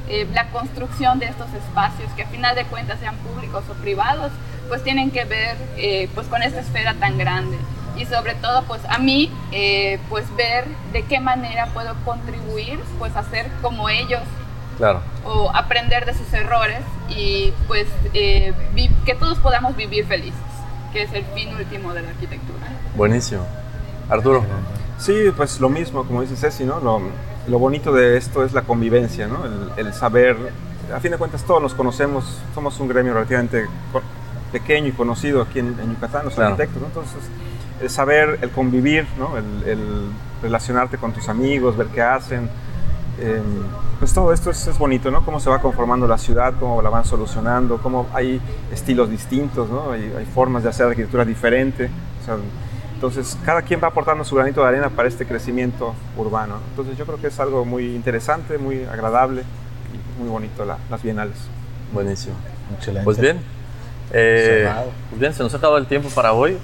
eh, 0.10 0.28
la 0.34 0.48
construcción 0.50 1.20
de 1.20 1.28
estos 1.28 1.54
espacios 1.54 2.12
que 2.16 2.24
a 2.24 2.28
final 2.28 2.56
de 2.56 2.66
cuentas 2.66 3.00
sean 3.00 3.16
públicos 3.18 3.64
o 3.70 3.74
privados, 3.76 4.32
pues 4.68 4.84
tienen 4.84 5.12
que 5.12 5.24
ver 5.24 5.56
eh, 5.78 6.10
pues 6.16 6.28
con 6.28 6.42
esta 6.42 6.62
esfera 6.62 6.96
tan 6.96 7.18
grande 7.18 7.58
y 7.96 8.06
sobre 8.06 8.34
todo 8.36 8.64
pues 8.64 8.82
a 8.90 8.98
mí 8.98 9.32
eh, 9.52 10.00
pues 10.10 10.26
ver 10.36 10.66
de 10.94 11.04
qué 11.04 11.20
manera 11.20 11.68
puedo 11.68 11.94
contribuir 12.06 12.80
pues 12.98 13.16
a 13.16 13.24
ser 13.24 13.50
como 13.62 13.90
ellos 13.90 14.22
Claro. 14.78 15.02
o 15.26 15.52
aprender 15.54 16.06
de 16.06 16.14
sus 16.14 16.32
errores 16.34 16.80
y 17.10 17.54
pues 17.68 17.86
eh, 18.14 18.54
que 19.06 19.14
todos 19.14 19.38
podamos 19.40 19.76
vivir 19.76 20.06
felices, 20.06 20.40
que 20.94 21.04
es 21.04 21.12
el 21.14 21.26
fin 21.36 21.54
último 21.54 21.94
de 21.94 22.02
la 22.02 22.10
arquitectura. 22.10 22.66
Buenísimo. 22.96 23.46
Arturo. 24.10 24.44
Sí, 24.98 25.32
pues 25.36 25.60
lo 25.62 25.70
mismo, 25.70 26.04
como 26.04 26.22
dice 26.22 26.36
Ceci, 26.36 26.66
¿no? 26.66 26.80
Lo, 26.80 27.02
lo 27.48 27.60
bonito 27.60 27.94
de 27.94 28.18
esto 28.18 28.44
es 28.44 28.54
la 28.54 28.64
convivencia, 28.64 29.28
¿no? 29.28 29.46
El, 29.46 29.88
el 29.88 29.94
saber, 29.94 30.36
a 30.94 31.00
fin 31.00 31.12
de 31.12 31.18
cuentas 31.18 31.44
todos 31.44 31.62
nos 31.62 31.74
conocemos, 31.74 32.42
somos 32.54 32.80
un 32.80 32.88
gremio 32.90 33.14
relativamente 33.14 33.66
pequeño 34.52 34.88
y 34.88 34.92
conocido 34.92 35.42
aquí 35.42 35.60
en, 35.60 35.78
en 35.80 35.94
Yucatán, 35.94 36.26
los 36.26 36.34
Claro. 36.34 36.52
arquitectos, 36.52 36.82
¿no? 36.82 36.88
Entonces, 36.88 37.20
el 37.82 37.90
saber, 37.90 38.40
el 38.42 38.50
convivir, 38.50 39.06
¿no? 39.18 39.38
El, 39.38 39.64
el 39.70 40.10
relacionarte 40.42 40.98
con 40.98 41.14
tus 41.14 41.30
amigos, 41.30 41.78
ver 41.78 41.88
qué 41.88 42.02
hacen, 42.02 42.50
eh, 43.22 43.42
pues 44.00 44.14
todo 44.14 44.34
esto 44.34 44.50
es, 44.50 44.66
es 44.68 44.78
bonito, 44.78 45.12
¿no? 45.12 45.24
Cómo 45.24 45.40
se 45.40 45.50
va 45.50 45.60
conformando 45.62 46.08
la 46.08 46.18
ciudad, 46.18 46.54
cómo 46.60 46.82
la 46.82 46.90
van 46.90 47.06
solucionando, 47.06 47.78
cómo 47.78 48.08
hay 48.14 48.42
estilos 48.72 49.10
distintos, 49.10 49.70
¿no? 49.70 49.92
Hay, 49.92 50.12
hay 50.18 50.26
formas 50.26 50.64
de 50.64 50.70
hacer 50.70 50.88
arquitectura 50.88 51.24
diferente. 51.26 51.90
o 52.22 52.26
sea, 52.26 52.36
entonces, 53.00 53.38
cada 53.46 53.62
quien 53.62 53.80
va 53.82 53.88
aportando 53.88 54.26
su 54.26 54.36
granito 54.36 54.62
de 54.62 54.68
arena 54.68 54.90
para 54.90 55.08
este 55.08 55.26
crecimiento 55.26 55.96
urbano. 56.18 56.56
Entonces, 56.72 56.98
yo 56.98 57.06
creo 57.06 57.18
que 57.18 57.28
es 57.28 57.40
algo 57.40 57.64
muy 57.64 57.96
interesante, 57.96 58.58
muy 58.58 58.84
agradable 58.84 59.44
y 59.94 60.20
muy 60.22 60.28
bonito 60.30 60.66
la- 60.66 60.78
las 60.90 61.02
bienales. 61.02 61.38
Buenísimo. 61.94 62.36
Excelente. 62.76 63.06
Pues 63.06 63.18
bien. 63.18 63.40
eh, 64.12 64.70
pues 65.10 65.20
bien, 65.22 65.34
se 65.34 65.44
nos 65.44 65.54
ha 65.54 65.58
acabado 65.58 65.78
el 65.78 65.86
tiempo 65.88 66.10
para 66.10 66.34
hoy. 66.34 66.58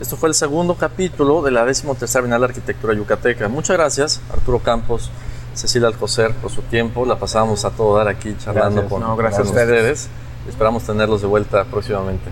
Esto 0.00 0.16
fue 0.16 0.28
el 0.28 0.34
segundo 0.36 0.76
capítulo 0.76 1.42
de 1.42 1.50
la 1.50 1.64
13 1.64 2.20
Bienal 2.20 2.40
de 2.40 2.46
Arquitectura 2.46 2.94
Yucateca. 2.94 3.48
Muchas 3.48 3.76
gracias, 3.76 4.20
Arturo 4.32 4.60
Campos, 4.60 5.10
Cecilia 5.54 5.88
Alcocer, 5.88 6.32
por 6.34 6.50
su 6.52 6.62
tiempo. 6.62 7.04
La 7.04 7.16
pasamos 7.16 7.64
a 7.64 7.70
todo 7.70 7.96
dar 7.96 8.06
aquí 8.06 8.36
charlando 8.38 8.82
Gracias. 8.82 8.90
con, 8.92 9.00
No, 9.02 9.16
gracias 9.16 9.40
con 9.48 9.48
a 9.48 9.50
ustedes. 9.62 9.80
ustedes. 9.80 10.08
Esperamos 10.48 10.84
tenerlos 10.84 11.20
de 11.20 11.26
vuelta 11.26 11.64
próximamente. 11.64 12.30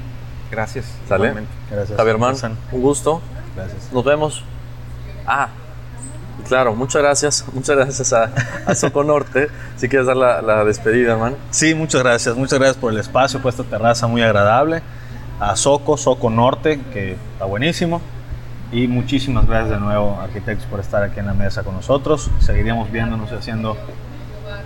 Gracias. 0.52 0.84
¿Sale? 1.08 1.24
igualmente. 1.28 1.50
Gracias. 1.70 1.96
Javier 1.96 2.18
Man, 2.18 2.34
Pasan. 2.34 2.56
un 2.70 2.82
gusto. 2.82 3.20
Gracias. 3.56 3.92
Nos 3.92 4.04
vemos. 4.04 4.44
Ah, 5.26 5.48
claro, 6.46 6.74
muchas 6.74 7.02
gracias. 7.02 7.44
Muchas 7.52 7.76
gracias 7.76 8.12
a, 8.12 8.30
a 8.66 8.74
Soco 8.74 9.02
Norte. 9.02 9.48
Si 9.76 9.88
quieres 9.88 10.06
dar 10.06 10.16
la, 10.16 10.42
la 10.42 10.64
despedida, 10.64 11.16
man. 11.16 11.36
Sí, 11.50 11.74
muchas 11.74 12.02
gracias. 12.02 12.36
Muchas 12.36 12.58
gracias 12.58 12.76
por 12.76 12.92
el 12.92 12.98
espacio, 12.98 13.40
por 13.40 13.50
esta 13.50 13.64
terraza 13.64 14.06
muy 14.06 14.22
agradable. 14.22 14.82
A 15.40 15.56
Soco, 15.56 15.96
Soco 15.96 16.28
Norte, 16.30 16.80
que 16.92 17.12
está 17.32 17.46
buenísimo. 17.46 18.00
Y 18.72 18.88
muchísimas 18.88 19.46
gracias 19.46 19.70
de 19.70 19.80
nuevo, 19.80 20.18
arquitectos, 20.20 20.66
por 20.66 20.80
estar 20.80 21.02
aquí 21.02 21.20
en 21.20 21.26
la 21.26 21.34
mesa 21.34 21.62
con 21.62 21.74
nosotros. 21.74 22.30
Seguiríamos 22.40 22.90
viéndonos 22.90 23.30
y 23.32 23.34
haciendo 23.34 23.76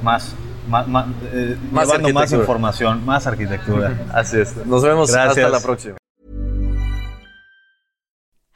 más, 0.03 0.35
más, 0.69 0.87
más, 0.89 1.07
eh, 1.33 1.57
Más 1.71 1.87
llevando 1.87 2.13
más 2.13 2.33
información, 2.33 3.05
más 3.05 3.27
arquitectura. 3.27 3.97
Así 4.13 4.39
es. 4.39 4.57
Nos 4.67 4.83
vemos 4.83 5.11
Gracias. 5.11 5.45
hasta 5.45 5.49
la 5.49 5.61
próxima. 5.61 5.97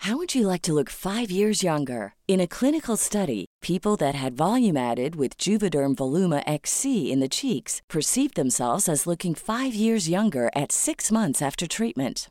How 0.05 0.17
would 0.17 0.35
you 0.35 0.47
like 0.49 0.63
to 0.63 0.73
look 0.73 0.89
five 0.89 1.31
years 1.31 1.63
younger? 1.63 2.15
In 2.27 2.41
a 2.41 2.47
clinical 2.47 2.97
study, 2.97 3.45
people 3.61 3.97
that 3.97 4.15
had 4.15 4.35
volume 4.35 4.77
added 4.79 5.15
with 5.15 5.37
Juvederm 5.37 5.95
Voluma 5.95 6.43
XC 6.47 7.13
in 7.13 7.21
the 7.21 7.29
cheeks 7.29 7.83
perceived 7.87 8.35
themselves 8.35 8.89
as 8.89 9.07
looking 9.07 9.35
five 9.35 9.75
years 9.75 10.09
younger 10.09 10.49
at 10.57 10.73
six 10.73 11.13
months 11.13 11.43
after 11.43 11.67
treatment. 11.67 12.31